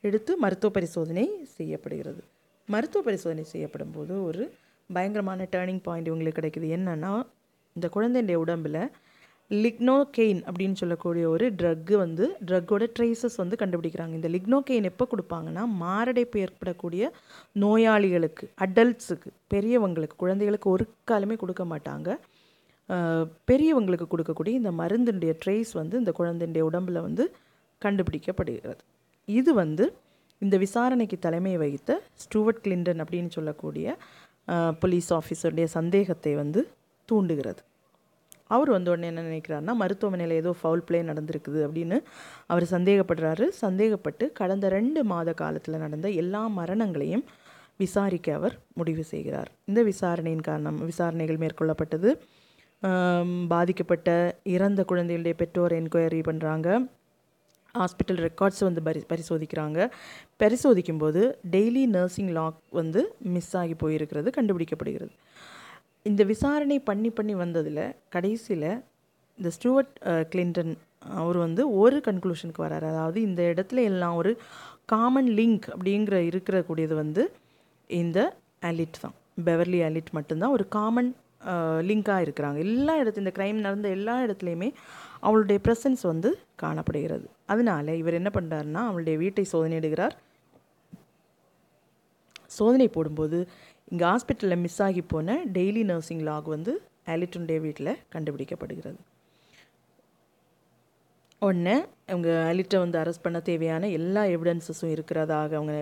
எடுத்து 0.09 0.33
மருத்துவ 0.45 0.71
பரிசோதனை 0.77 1.25
செய்யப்படுகிறது. 1.57 2.23
மருத்துவ 2.69 3.03
பரிசோதனை 3.09 3.45
செய்யப்படும் 3.53 3.95
போது 3.97 4.15
ஒரு 4.29 4.45
பயங்கரமான 4.97 5.47
டேர்னிங் 5.55 5.85
பாயிண்ட் 5.87 6.09
இவங்களுக்கு 6.11 6.39
கிடைக்குது. 6.39 6.69
என்னென்னா 6.77 7.13
இந்த 7.77 7.87
குழந்தையுடைய 7.97 8.39
உடம்பில் 8.45 8.81
லிக்னோகெயின் 9.51 10.41
அப்படின்னு 10.49 10.79
சொல்லக்கூடிய 10.81 11.25
ஒரு 11.35 11.47
ட்ரக்கு 11.61 11.95
வந்து 12.05 12.25
ட்ரக்கோட 12.49 12.87
ட்ரேசஸ் 12.97 13.37
வந்து 13.43 13.57
கண்டுபிடிக்கிறாங்க. 13.61 14.15
இந்த 14.19 14.29
லிக்னோகெயின் 14.35 14.89
எப்போ 14.91 15.05
கொடுப்பாங்கன்னா 15.13 15.63
மாரடைப்பு 15.83 16.41
ஏற்படக்கூடிய 16.47 17.11
நோயாளிகளுக்கு 17.63 18.47
அடல்ட்ஸுக்கு 18.67 19.31
பெரியவங்களுக்கு 19.55 20.17
குழந்தைகளுக்கு 20.25 20.69
ஒரு 20.75 20.87
காலமே 21.11 21.37
கொடுக்க 21.43 21.65
மாட்டாங்க. 21.73 22.09
பெரியவங்களுக்கு 23.51 24.09
கொடுக்கக்கூடிய 24.13 24.53
இந்த 24.61 24.71
மருந்தினுடைய 24.81 25.33
ட்ரேஸ் 25.45 25.73
வந்து 25.81 25.97
இந்த 26.03 26.13
குழந்தையுடைய 26.19 26.63
உடம்பில் 26.71 27.05
வந்து 27.07 27.25
கண்டுபிடிக்கப்படுகிறது. 27.83 28.83
இது 29.29 29.51
வந்து 29.63 29.85
இந்த 30.45 30.57
விசாரணைக்கு 30.63 31.17
தலைமை 31.27 31.53
வகித்த 31.63 31.93
ஸ்டூவர்ட் 32.23 32.63
கிளின்டன் 32.65 33.01
அப்படின்னு 33.05 33.31
சொல்லக்கூடிய 33.37 33.97
போலீஸ் 34.83 35.09
ஆஃபீஸருடைய 35.19 35.67
சந்தேகத்தை 35.79 36.33
வந்து 36.43 36.61
தூண்டுகிறது. 37.09 37.61
அவர் 38.55 38.71
வந்த 38.75 38.89
உடனே 38.93 39.09
என்ன 39.13 39.23
நினைக்கிறாருன்னா 39.29 39.73
மருத்துவமனையில் 39.81 40.35
ஏதோ 40.43 40.51
ஃபவுல் 40.61 40.85
பிளே 40.89 40.99
நடந்திருக்குது 41.11 41.61
அப்படின்னு 41.67 41.97
அவர் 42.53 42.67
சந்தேகப்படுறாரு. 42.75 43.47
சந்தேகப்பட்டு 43.63 44.27
கடந்த 44.41 44.69
ரெண்டு 44.77 45.01
மாத 45.13 45.35
காலத்தில் 45.43 45.83
நடந்த 45.85 46.09
எல்லா 46.23 46.43
மரணங்களையும் 46.61 47.25
விசாரிக்க 47.83 48.29
அவர் 48.39 48.55
முடிவு 48.81 49.03
செய்கிறார். 49.13 49.51
இந்த 49.71 49.81
விசாரணையின் 49.91 50.47
காரணம் 50.49 50.79
விசாரணைகள் 50.91 51.43
மேற்கொள்ளப்பட்டது. 51.45 52.11
பாதிக்கப்பட்ட 53.53 54.09
இறந்த 54.57 54.81
குழந்தைகளுடைய 54.91 55.37
பெற்றோர் 55.43 55.75
என்கொயரி 55.81 56.21
பண்ணுறாங்க 56.29 56.69
ஹாஸ்பிட்டல் 57.75 58.21
ரெக்கார்ட்ஸ் 58.27 58.63
வந்து 58.67 58.83
பரி 58.87 59.01
பரிசோதிக்கிறாங்க. 59.13 59.79
பரிசோதிக்கும்போது 60.43 61.23
டெய்லி 61.55 61.85
நர்சிங் 61.97 62.33
லாக் 62.39 62.59
வந்து 62.81 63.01
மிஸ் 63.35 63.55
ஆகி 63.61 63.75
போயிருக்கிறது 63.83 64.29
கண்டுபிடிக்கப்படுகிறது. 64.39 65.13
இந்த 66.11 66.23
விசாரணை 66.33 66.79
பண்ணி 66.89 67.11
பண்ணி 67.19 67.35
வந்ததில் 67.43 67.85
கடைசியில் 68.15 68.71
இந்த 69.39 69.51
ஸ்டூவர்ட் 69.57 69.95
கிளின்டன் 70.33 70.73
அவர் 71.21 71.39
வந்து 71.45 71.63
ஒரு 71.81 71.97
கன்க்ளூஷனுக்கு 72.07 72.65
வராரு. 72.67 72.87
அதாவது 72.93 73.19
இந்த 73.29 73.43
இடத்துல 73.53 73.83
எல்லாம் 73.91 74.17
ஒரு 74.21 74.33
காமன் 74.93 75.31
லிங்க் 75.39 75.67
அப்படிங்கிற 75.75 76.17
இருக்கிற 76.31 76.57
கூடியது 76.69 76.95
வந்து 77.03 77.23
இந்த 78.01 78.19
அலிட் 78.71 79.01
தான். 79.03 79.17
பெவர்லி 79.49 79.81
அலிட் 79.89 80.11
மட்டும்தான் 80.19 80.55
ஒரு 80.57 80.65
காமன் 80.77 81.11
லிங்காக 81.89 82.25
இருக்கிறாங்க. 82.27 82.59
எல்லா 82.69 82.95
இடத்துல 83.03 83.25
இந்த 83.25 83.35
க்ரைம் 83.37 83.59
நடந்த 83.67 83.89
எல்லா 83.97 84.15
இடத்துலையுமே 84.25 84.71
அவளுடைய 85.27 85.59
ப்ரெசன்ஸ் 85.67 86.03
வந்து 86.11 86.31
காணப்படுகிறது. 86.63 87.27
அதனால 87.53 87.95
இவர் 88.01 88.19
என்ன 88.21 88.31
பண்ணுறாருன்னா 88.37 88.83
அவளுடைய 88.89 89.17
வீட்டை 89.25 89.45
சோதனையிடுகிறார். 89.53 90.15
சோதனை 92.57 92.89
போடும்போது 92.97 93.39
இங்கே 93.93 94.05
ஹாஸ்பிட்டலில் 94.13 94.63
மிஸ் 94.65 94.81
ஆகி 94.87 95.03
போன 95.13 95.37
டெய்லி 95.57 95.83
நர்சிங் 95.93 96.25
லாக் 96.29 96.49
வந்து 96.57 96.73
ஆலிட்டுடைய 97.13 97.59
வீட்டில் 97.67 97.99
கண்டுபிடிக்கப்படுகிறது. 98.15 98.99
உடனே 101.47 101.75
அவங்க 102.13 102.29
அலிட்டை 102.51 102.79
வந்து 102.83 102.97
அரெஸ்ட் 103.01 103.25
பண்ண 103.25 103.39
தேவையான 103.49 103.89
எல்லா 103.99 104.23
எவிடன்சஸும் 104.35 104.93
இருக்கிறதாக 104.95 105.51
அவங்க 105.59 105.75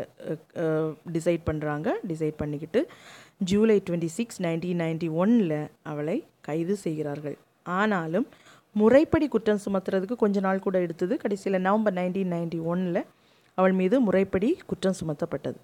டிசைட் 1.14 1.46
பண்ணுறாங்க 1.48 1.88
டிசைட் 2.10 2.36
பண்ணிக்கிட்டு 2.42 2.80
July 3.50 3.76
twenty 3.86 4.10
six 4.18 4.40
nineteen 4.46 4.82
ninety 4.84 5.08
ஒனில் 5.22 5.58
அவளை 5.92 6.16
கைது 6.48 6.76
செய்கிறார்கள். 6.84 7.36
ஆனாலும் 7.78 8.26
முறைப்படி 8.76 9.26
குற்றம் 9.28 9.62
சுமத்துறதுக்கு 9.64 10.16
கொஞ்ச 10.18 10.40
நாள் 10.40 10.64
கூட 10.64 10.76
எடுத்தது. 10.80 11.14
கடைசியில் 11.22 11.64
நவம்பர் 11.66 11.96
நைன்டீன் 11.98 12.32
நைன்டி 12.34 12.58
ஒனில் 12.70 13.00
அவள் 13.58 13.74
மீது 13.78 13.96
முறைப்படி 14.06 14.48
குற்றம் 14.66 14.98
சுமத்தப்பட்டது. 15.00 15.58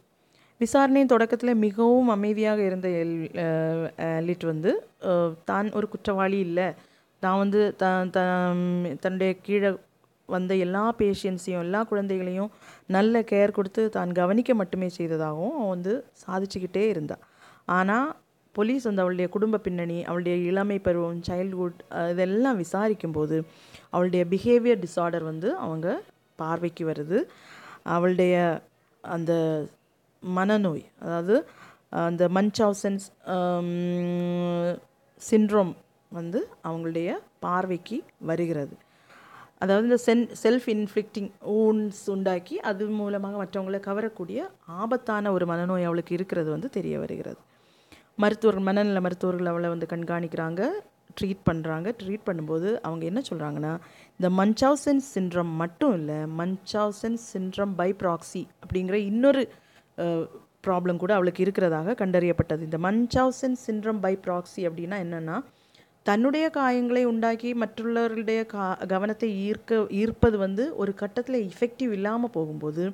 விசாரணையின் 0.60 1.12
தொடக்கத்தில் 1.12 1.60
மிகவும் 1.62 2.08
அமைதியாக 2.14 2.60
இருந்த 2.68 2.88
எல் 3.00 3.14
அஹ், 3.44 3.88
எலிட் 4.18 4.44
வந்து 4.50 4.70
தான் 5.48 5.70
ஒரு 5.78 5.86
குற்றவாளி 5.92 6.38
இல்லை. 6.46 6.68
தான் 7.22 7.40
வந்து 7.42 7.60
த 7.74 7.86
தன்னுடைய 9.02 9.32
கீழே 9.44 9.70
வந்த 10.28 10.52
எல்லா 10.64 10.82
பேஷியன்ஸையும் 10.98 11.64
எல்லா 11.64 11.80
குழந்தைகளையும் 11.90 12.50
நல்ல 12.88 13.22
கேர் 13.30 13.56
கொடுத்து 13.56 13.82
தான் 13.96 14.12
கவனிக்க 14.18 14.50
மட்டுமே 14.54 14.88
செய்ததாகவும் 14.96 15.54
அவன் 15.56 15.72
வந்து 15.74 15.92
சாதிச்சுக்கிட்டே 16.22 16.84
இருந்தாள் 16.92 17.22
ஆனால் 17.68 18.08
போலீஸ் 18.56 18.86
வந்து 18.88 19.02
அவளுடைய 19.04 19.26
குடும்ப 19.34 19.60
பின்னணி 19.66 19.98
அவளுடைய 20.08 20.36
இளமை 20.50 20.78
பருவம் 20.86 21.20
சைல்ட்ஹுட் 21.28 21.80
இதெல்லாம் 22.12 22.58
விசாரிக்கும்போது 22.64 23.36
அவளுடைய 23.94 24.22
பிஹேவியர் 24.32 24.82
டிஸார்டர் 24.84 25.24
வந்து 25.30 25.48
அவங்க 25.64 25.88
பார்வைக்கு 26.38 26.84
வருது. 26.90 27.18
அவளுடைய 27.94 28.34
அந்த 29.04 29.32
மனநோய் 30.22 30.84
அதாவது 31.04 31.36
அந்த 32.06 32.24
மன்சாவ்சன்ஸ் 32.36 33.06
சின்ட்ரோம் 35.22 35.72
வந்து 36.12 36.40
அவங்களுடைய 36.66 37.08
பார்வைக்கு 37.44 37.96
வருகிறது. 38.30 38.74
அதாவது 39.62 39.86
இந்த 39.88 39.98
சென் 40.06 40.22
செல்ஃப் 40.42 40.68
இன்ஃப்ளிக்டிங் 40.74 41.30
ஊன்ஸ் 41.58 42.02
உண்டாக்கி 42.14 42.56
அது 42.70 42.84
மூலமாக 43.00 43.36
மற்றவங்களை 43.42 43.80
கவரக்கூடிய 43.88 44.38
ஆபத்தான 44.82 45.32
ஒரு 45.36 45.46
மனநோய் 45.52 45.88
அவளுக்கு 45.88 46.14
இருக்கிறது 46.18 46.48
வந்து 46.54 46.70
தெரிய 46.78 46.94
வருகிறது. 47.04 47.40
மருத்துவர்கள் 48.22 48.66
மனநல 48.66 49.00
மருத்துவர்கள் 49.00 49.50
அவளை 49.52 49.68
வந்து 49.68 49.86
கண்காணிக்கிறாங்க 49.92 50.62
ட்ரீட் 51.20 51.42
பண்ணுறாங்க 51.48 51.88
ட்ரீட் 52.00 52.26
பண்ணும்போது 52.26 52.68
அவங்க 52.82 53.04
என்ன 53.04 53.20
சொல்கிறாங்கன்னா 53.30 53.72
இந்த 54.20 54.28
மன்சாவ்சன் 54.38 55.02
சின்ரம் 55.14 55.52
மட்டும் 55.56 55.94
இல்லை 55.94 56.18
மன்சாவ்சன் 56.38 57.18
சின்ரம் 57.32 57.74
பை 57.74 57.90
ப்ராக்சி 58.02 58.42
அப்படிங்கிற 58.62 58.98
இன்னொரு 59.10 59.42
ப்ராப்ளம் 60.66 61.00
கூட 61.02 61.12
அவளுக்கு 61.14 61.44
இருக்கிறதாக 61.44 61.94
கண்டறியப்பட்டது. 62.02 62.62
இந்த 62.62 62.78
மன்சாவ்சன் 62.78 63.56
சின்ரம் 63.66 64.00
பை 64.00 64.14
ப்ராக்சி 64.26 64.62
அப்படின்னா 64.68 64.98
என்னென்னா 65.04 65.36
தன்னுடைய 66.06 66.44
காயங்களை 66.54 67.02
உண்டாக்கி 67.04 67.50
மற்றவர்களுடைய 67.54 68.40
கா 68.46 68.64
கவனத்தை 68.88 69.28
ஈர்க்க 69.46 69.76
ஈர்ப்பது 70.00 70.36
வந்து 70.36 70.64
ஒரு 70.76 70.92
கட்டத்தில் 70.94 71.38
இஃபெக்டிவ் 71.48 71.92
இல்லாமல் 71.92 72.34
போகும்போது 72.36 72.84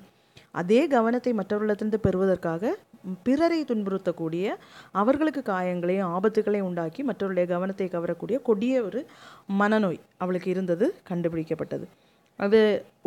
அதே 0.55 0.81
கவனத்தை 0.87 1.33
மற்றவர்களிடத்திலிருந்து 1.33 2.05
பெறுவதற்காக 2.05 2.73
பிறரை 3.27 3.61
துன்புறுத்தக்கூடிய 3.71 4.57
அவர்களுக்கு 5.01 5.43
காயங்களையும் 5.53 6.11
ஆபத்துகளையும் 6.17 6.69
உண்டாக்கி 6.71 7.01
மற்றவருடைய 7.11 7.47
கவனத்தை 7.55 7.89
கவரக்கூடிய 7.93 8.37
கொடிய 8.49 8.83
ஒரு 8.89 9.01
மனநோய் 9.61 10.01
அவளுக்கு 10.23 10.51
இருந்தது 10.55 10.87
கண்டுபிடிக்கப்பட்டது. 11.11 11.87
அது 12.39 12.61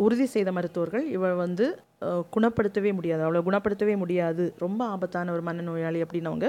உறுதி 0.04 0.26
செய்த 0.32 0.50
மருத்துவர்கள் 0.52 1.04
இவள் 1.16 1.36
வந்து 1.44 1.66
குணப்படுத்தவே 2.34 2.90
முடியாது. 2.98 3.22
அவளை 3.26 3.40
குணப்படுத்தவே 3.48 3.94
முடியாது. 4.02 4.44
ரொம்ப 4.64 4.80
ஆபத்தான 4.94 5.32
ஒரு 5.32 5.42
மனநோயாளி 5.48 6.00
அப்படின்னு 6.04 6.30
அவங்க 6.32 6.48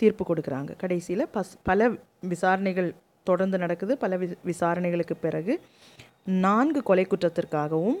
தீர்ப்பு 0.00 0.24
கொடுக்குறாங்க. 0.30 0.70
கடைசியில் 0.82 1.30
பஸ் 1.36 1.52
பல 1.68 1.90
விசாரணைகள் 2.32 2.90
தொடர்ந்து 3.30 3.58
நடக்குது. 3.64 3.92
பல 4.02 4.16
வி 4.22 4.26
விசாரணைகளுக்கு 4.50 5.16
பிறகு 5.26 5.54
நான்கு 6.46 6.80
கொலை 6.88 7.04
குற்றத்திற்காகவும் 7.06 7.98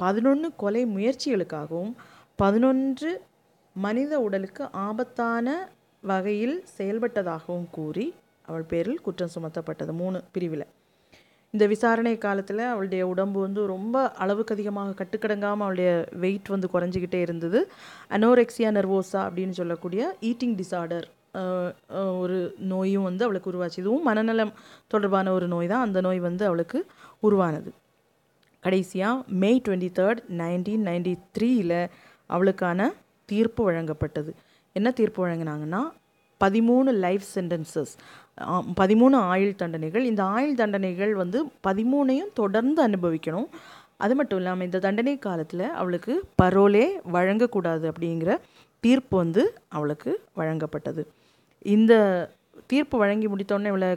பதினொன்று 0.00 0.48
கொலை 0.62 0.82
முயற்சிகளுக்காகவும் 0.96 1.92
பதினொன்று 2.42 3.10
மனித 3.84 4.12
உடலுக்கு 4.26 4.64
ஆபத்தான 4.86 5.46
வகையில் 6.02 6.56
செயல்பட்டதாகவும் 6.76 7.68
கூறி 7.76 8.06
அவள் 8.48 8.66
பேரில் 8.70 9.04
குற்றம் 9.06 9.32
சுமத்தப்பட்டது. 9.34 9.92
மூணு 10.00 10.18
பிரிவில். 10.34 10.66
இந்த 11.54 11.64
விசாரணை 11.72 12.12
காலத்தில் 12.24 12.62
அவளுடைய 12.72 13.02
உடம்பு 13.12 13.38
வந்து 13.44 13.60
ரொம்ப 13.74 13.96
அளவுக்கு 14.22 14.54
அதிகமாக 14.56 14.94
கட்டுக்கடங்காமல் 15.00 15.66
அவளுடைய 15.66 15.90
வெயிட் 16.22 16.48
வந்து 16.54 16.68
குறைஞ்சிக்கிட்டே 16.74 17.20
இருந்தது. 17.26 17.60
அனோரெக்சியா 18.16 18.70
நர்வோசா 18.78 19.20
அப்படின்னு 19.26 19.58
சொல்லக்கூடிய 19.60 20.02
ஈட்டிங் 20.30 20.56
டிசார்டர் 20.60 21.06
ஒரு 22.22 22.38
நோயும் 22.72 23.06
வந்து 23.08 23.24
அவளுக்கு 23.26 23.50
உருவாச்சு. 23.52 23.80
இதுவும் 23.84 24.06
மனநலம் 24.10 24.52
தொடர்பான 24.92 25.32
ஒரு 25.38 25.46
நோய் 25.54 25.72
தான். 25.72 25.84
அந்த 25.86 25.98
நோய் 26.06 26.20
வந்து 26.28 26.44
அவளுக்கு 26.50 26.78
உருவானது. 27.28 27.70
கடைசியாக 28.64 29.24
May 29.42 29.50
twenty 29.66 29.90
third 29.98 30.22
nineteen 30.42 30.86
ninety 30.90 31.14
த்ரீயில் 31.36 31.78
அவளுக்கான 32.30 32.88
தீர்ப்பு 33.32 33.62
வழங்கப்பட்டது. 33.70 34.32
என்ன 34.76 34.88
தீர்ப்பு 34.98 35.20
வழங்கினாங்கன்னா 35.26 35.82
பதிமூணு 36.40 36.90
லைஃப் 37.04 37.26
சென்டென்சஸ் 37.34 37.92
பதிமூணு 38.80 39.16
ஆயுள் 39.32 39.60
தண்டனைகள். 39.62 40.04
இந்த 40.10 40.22
ஆயுள் 40.36 40.60
தண்டனைகள் 40.60 41.12
வந்து 41.22 41.38
பதிமூணையும் 41.66 42.32
தொடர்ந்து 42.40 42.80
அனுபவிக்கணும். 42.88 43.48
அது 44.04 44.14
மட்டும் 44.18 44.40
இல்லாமல் 44.40 44.66
இந்த 44.68 44.78
தண்டனை 44.86 45.14
காலத்தில் 45.26 45.66
அவளுக்கு 45.80 46.14
பரோலே 46.42 46.86
வழங்கக்கூடாது 47.16 47.84
அப்படிங்கிற 47.90 48.32
தீர்ப்பு 48.84 49.14
வந்து 49.22 49.42
அவளுக்கு 49.76 50.10
வழங்கப்பட்டது. 50.40 51.02
இந்த 51.76 51.94
தீர்ப்பு 52.72 52.96
வழங்கி 53.02 53.26
முடித்தோடனே 53.32 53.70
இவளை 53.72 53.88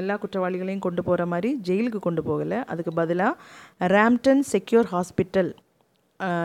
எல்லா 0.00 0.14
குற்றவாளிகளையும் 0.22 0.84
கொண்டு 0.86 1.02
போகிற 1.08 1.22
மாதிரி 1.32 1.50
ஜெயிலுக்கு 1.68 2.00
கொண்டு 2.06 2.22
போகலை. 2.28 2.58
அதுக்கு 2.72 2.92
பதிலாக 3.00 3.34
ரேம்டன் 3.94 4.42
செக்யூர் 4.52 4.88
ஹாஸ்பிட்டல் 4.94 5.50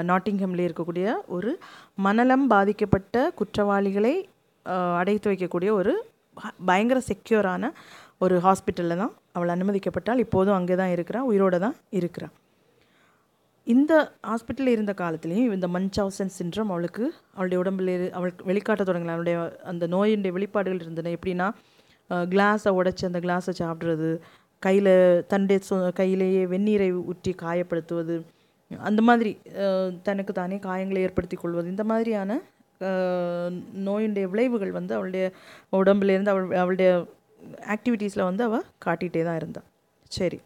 நாட்டிங்ஹம்ல 0.10 0.62
இருக்கக்கூடிய 0.68 1.08
ஒரு 1.36 1.52
மணலம் 2.08 2.46
பாதிக்கப்பட்ட 2.54 3.16
குற்றவாளிகளை 3.40 4.14
அடைத்து 5.02 5.28
வைக்கக்கூடிய 5.32 5.70
ஒரு 5.80 5.94
பயங்கர 6.70 7.00
செக்யூரான 7.10 7.66
ஒரு 8.26 8.36
ஹாஸ்பிட்டலில் 8.46 9.02
தான் 9.02 9.14
அவள் 9.36 9.54
அனுமதிக்கப்பட்டால் 9.56 10.22
இப்போதும் 10.26 10.58
அங்கே 10.58 10.76
தான் 10.82 10.94
இருக்கிறா 10.96 11.20
உயிரோடு 11.30 11.58
தான் 11.66 11.76
இருக்கிறா. 12.00 12.28
இந்த 13.68 13.94
ஹாஸ்பிட்டலில் 14.30 14.76
இருந்த 14.76 14.94
காலத்துலேயும் 15.02 15.54
இந்த 15.58 15.68
மன்சாவ்சன் 15.76 16.34
சின்ரம் 16.38 16.72
அவளுக்கு 16.74 17.04
அவளுடைய 17.36 17.58
உடம்பில் 17.64 17.92
அவளுக்கு 18.18 18.48
வெளிக்காட்ட 18.50 18.84
தொடங்கல. 18.90 19.16
அவளுடைய 19.16 19.38
அந்த 19.72 19.84
நோயினுடைய 19.96 20.34
வெளிப்பாடுகள் 20.38 20.84
இருந்தன. 20.84 21.12
எப்படின்னா 21.18 21.48
கிளாஸை 22.34 22.72
உடைச்சி 22.80 23.04
அந்த 23.10 23.20
கிளாஸை 23.26 23.54
சாப்பிட்றது 23.62 24.10
கையில் 24.64 24.94
தன்னுடைய 25.32 25.60
சொ 25.70 25.76
கையிலேயே 26.00 26.42
வெந்நீரை 26.54 26.90
ஊற்றி 27.12 27.32
காயப்படுத்துவது 27.44 28.16
அந்த 28.72 29.02
மாதிரி 29.10 29.32
தனக்கு 30.08 30.34
தானே 30.40 30.58
காயங்களை 30.66 31.00
ஏற்படுத்தி 31.08 31.38
கொள்வது. 31.38 31.68
இந்த 31.74 31.84
மாதிரியான 31.92 32.40
நோயுடைய 33.88 34.26
விளைவுகள் 34.34 34.78
வந்து 34.80 34.94
அவளுடைய 34.98 35.24
உடம்புலேருந்து 35.80 36.32
அவள் 36.34 36.46
அவளுடைய 36.64 36.90
ஆக்டிவிட்டீஸில் 37.74 38.28
வந்து 38.28 38.44
அவள் 38.48 38.68
காட்டிகிட்டே 38.86 39.24
தான் 39.30 39.40
இருந்தாள் 39.42 39.68
சரி. 40.18 40.40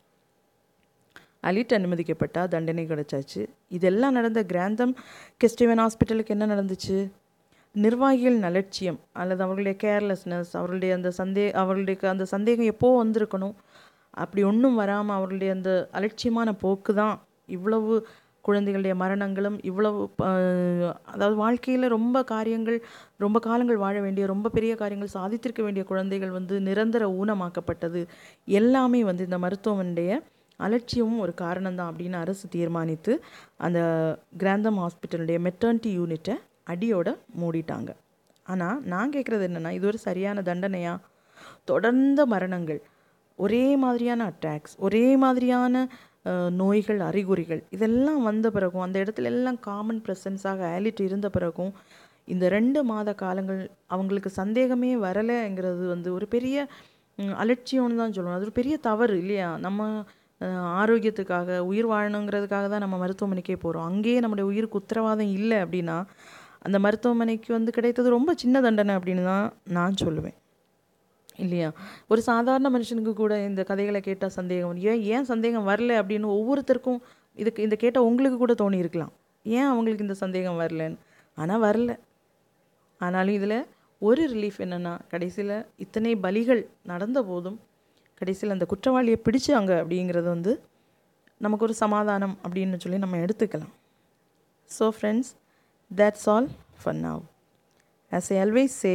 அலிட் 1.50 1.76
அனுமதிக்கப்பட்டா 1.78 2.42
தண்டனை 2.54 2.84
கிடச்சாச்சு. 2.92 3.42
இதெல்லாம் 3.78 4.16
நடந்த 4.18 4.42
கிராந்தம் 4.52 4.94
கெஸ்டிவன் 5.42 5.82
ஹாஸ்பிட்டலுக்கு 5.84 6.34
என்ன 6.36 6.46
நடந்துச்சு? 6.54 6.98
நிர்வாகிகள் 7.76 8.38
நலட்சியம் 8.46 9.00
அல்லது 9.22 9.42
அவர்களுடைய 9.46 9.76
கேர்லெஸ்னஸ் 9.84 10.52
அவர்களுடைய 10.60 10.92
அந்த 10.98 11.10
சந்தே 11.20 11.46
அவர்களுடைய 11.62 12.10
அந்த 12.14 12.26
சந்தேகம் 12.34 12.72
எப்போது 12.74 13.00
வந்திருக்கணும்? 13.02 13.56
அப்படி 14.24 14.42
ஒன்றும் 14.52 14.80
வராமல் 14.82 15.18
அவர்களுடைய 15.18 15.52
அந்த 15.58 15.72
அலட்சியமான 16.00 16.50
போக்கு 16.64 16.94
தான் 17.02 17.16
இவ்வளவு 17.46 18.08
குழந்தைகளுடைய 18.42 18.96
மரணங்களும் 18.96 19.58
இவ்வளவு 19.64 20.10
அதாவது 21.04 21.36
வாழ்க்கையில் 21.36 21.88
ரொம்ப 21.88 22.24
காரியங்கள் 22.24 22.84
ரொம்ப 23.18 23.40
காலங்கள் 23.40 23.78
வாழ 23.78 24.00
வேண்டிய 24.02 24.26
ரொம்ப 24.26 24.50
பெரிய 24.50 24.76
காரியங்கள் 24.76 25.16
சாதித்திருக்க 25.22 25.62
வேண்டிய 25.62 25.86
குழந்தைகள் 25.86 26.30
வந்து 26.30 26.60
நிரந்தர 26.60 27.08
ஊனமாக்கப்பட்டது. 27.08 28.06
எல்லாமே 28.46 29.04
வந்து 29.04 29.24
இந்த 29.24 29.38
மருத்துவமனுடைய 29.38 30.22
அலட்சியமும் 30.60 31.20
ஒரு 31.20 31.34
காரணம்தான் 31.42 31.92
அப்படின்னு 31.92 32.14
அரசு 32.14 32.50
தீர்மானித்து 32.50 33.24
அந்த 33.58 33.80
கிராந்தம் 34.38 34.80
ஹாஸ்பிட்டலுடைய 34.80 35.38
மெட்டர்னிட்டி 35.48 35.92
யூனிட்டை 36.00 36.36
அடியோட 36.70 37.18
மூடிட்டாங்க. 37.42 37.90
ஆனால் 38.44 38.82
நான் 38.84 39.10
கேட்குறது 39.10 39.44
என்னென்னா 39.50 39.72
இது 39.72 39.88
ஒரு 39.88 39.98
சரியான 39.98 40.42
தண்டனையா? 40.42 41.00
தொடர்ந்த 41.66 42.26
மரணங்கள் 42.26 42.82
ஒரே 43.36 43.76
மாதிரியான 43.76 44.32
அட்டாக்ஸ் 44.32 44.74
ஒரே 44.78 45.18
மாதிரியான 45.18 45.88
நோய்கள் 46.62 47.00
அறிகுறிகள் 47.10 47.62
இதெல்லாம் 47.70 48.22
வந்த 48.24 48.48
பிறகும் 48.52 48.86
அந்த 48.86 48.98
இடத்துல 49.04 49.32
எல்லாம் 49.34 49.60
காமன் 49.68 50.02
ப்ரெசன்ஸாக 50.06 50.62
ஆலிட் 50.76 51.02
இருந்த 51.08 51.30
பிறகும் 51.30 51.72
இந்த 52.28 52.46
ரெண்டு 52.50 52.80
மாத 52.84 53.10
காலங்கள் 53.22 53.62
அவங்களுக்கு 53.88 54.30
சந்தேகமே 54.42 54.92
வரலைங்கிறது 55.06 55.86
வந்து 55.94 56.10
ஒரு 56.18 56.28
பெரிய 56.36 56.58
அலட்சியம்னு 57.44 58.00
தான் 58.02 58.14
சொல்லணும். 58.16 58.38
அது 58.38 58.48
ஒரு 58.48 58.56
பெரிய 58.60 58.76
தவறு 58.88 59.16
இல்லையா? 59.24 59.50
நம்ம 59.66 59.82
ஆரோக்கியத்துக்காக 60.82 61.58
உயிர் 61.72 61.90
வாழணுங்கிறதுக்காக 61.92 62.68
தான் 62.70 62.84
நம்ம 62.86 62.98
மருத்துவமனைக்கே 63.04 63.58
போகிறோம் 63.66 63.88
அங்கேயே 63.90 64.20
நம்முடைய 64.24 64.46
உயிருக்கு 64.52 64.82
உத்தரவாதம் 64.82 65.34
இல்லை 65.40 65.58
அப்படின்னா 65.66 65.98
அந்த 66.68 66.78
மருத்துவமனைக்கு 66.86 67.50
வந்து 67.58 67.72
கிடைத்தது 67.78 68.16
ரொம்ப 68.18 68.34
சின்ன 68.44 68.62
தண்டனை 68.62 68.94
அப்படின்னு 68.98 69.24
தான் 69.24 69.46
நான் 69.78 70.02
சொல்லுவேன். 70.04 70.38
இல்லையா? 71.38 71.69
ஒரு 72.08 72.22
சாதாரண 72.22 72.69
மனுஷனுக்கு 72.69 73.13
கூட 73.13 73.34
இந்த 73.46 73.63
கதைகளை 73.63 74.02
கேட்டால் 74.02 74.34
சந்தேகம் 74.39 74.76
ஏன் 74.76 75.02
ஏன் 75.02 75.24
சந்தேகம் 75.24 75.67
வரல? 75.67 75.91
அப்படின்னு 76.02 76.28
ஒவ்வொருத்தருக்கும் 76.38 77.00
இதுக்கு 77.38 77.63
இந்த 77.63 77.76
கேட்டால் 77.76 78.04
உங்களுக்கு 78.04 78.38
கூட 78.38 78.54
தோணி 78.54 78.78
இருக்கலாம். 78.78 79.13
ஏன் 79.46 79.65
அவங்களுக்கு 79.65 80.04
இந்த 80.04 80.13
சந்தேகம் 80.13 80.60
வரலன்னு? 80.60 80.98
ஆனால் 81.38 81.62
வரல. 81.62 81.91
ஆனாலும் 83.02 83.34
இதில் 83.34 83.58
ஒரு 84.02 84.24
ரிலீஃப் 84.34 84.60
என்னென்னா 84.60 85.00
கடைசியில் 85.10 85.56
இத்தனை 85.78 86.15
பலிகள் 86.15 86.62
நடந்த 86.84 87.24
போதும் 87.24 87.58
கடைசியில் 88.22 88.55
அந்த 88.55 88.66
குற்றவாளியை 88.66 89.18
பிடிச்சாங்க 89.28 89.72
அப்படிங்கிறது 89.82 90.28
வந்து 90.28 90.64
நமக்கு 91.38 91.66
ஒரு 91.66 91.74
சமாதானம் 91.74 92.38
அப்படின்னு 92.43 92.78
சொல்லி 92.78 92.97
நம்ம 92.97 93.18
எடுத்துக்கலாம். 93.18 93.74
So 94.70 94.86
friends 94.97 95.32
that's 95.91 96.30
all 96.30 96.49
fun 96.84 97.01
now 97.08 97.22
as 98.12 98.30
I 98.34 98.38
always 98.43 98.76
say 98.84 98.93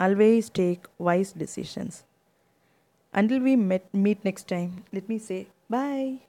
always 0.00 0.50
take 0.50 0.86
wise 0.98 1.32
decisions. 1.32 2.04
Until 3.12 3.40
we 3.40 3.54
met, 3.54 3.92
meet 3.92 4.24
next 4.24 4.48
time, 4.48 4.84
let 4.94 5.10
me 5.10 5.18
say 5.18 5.48
bye. 5.68 6.20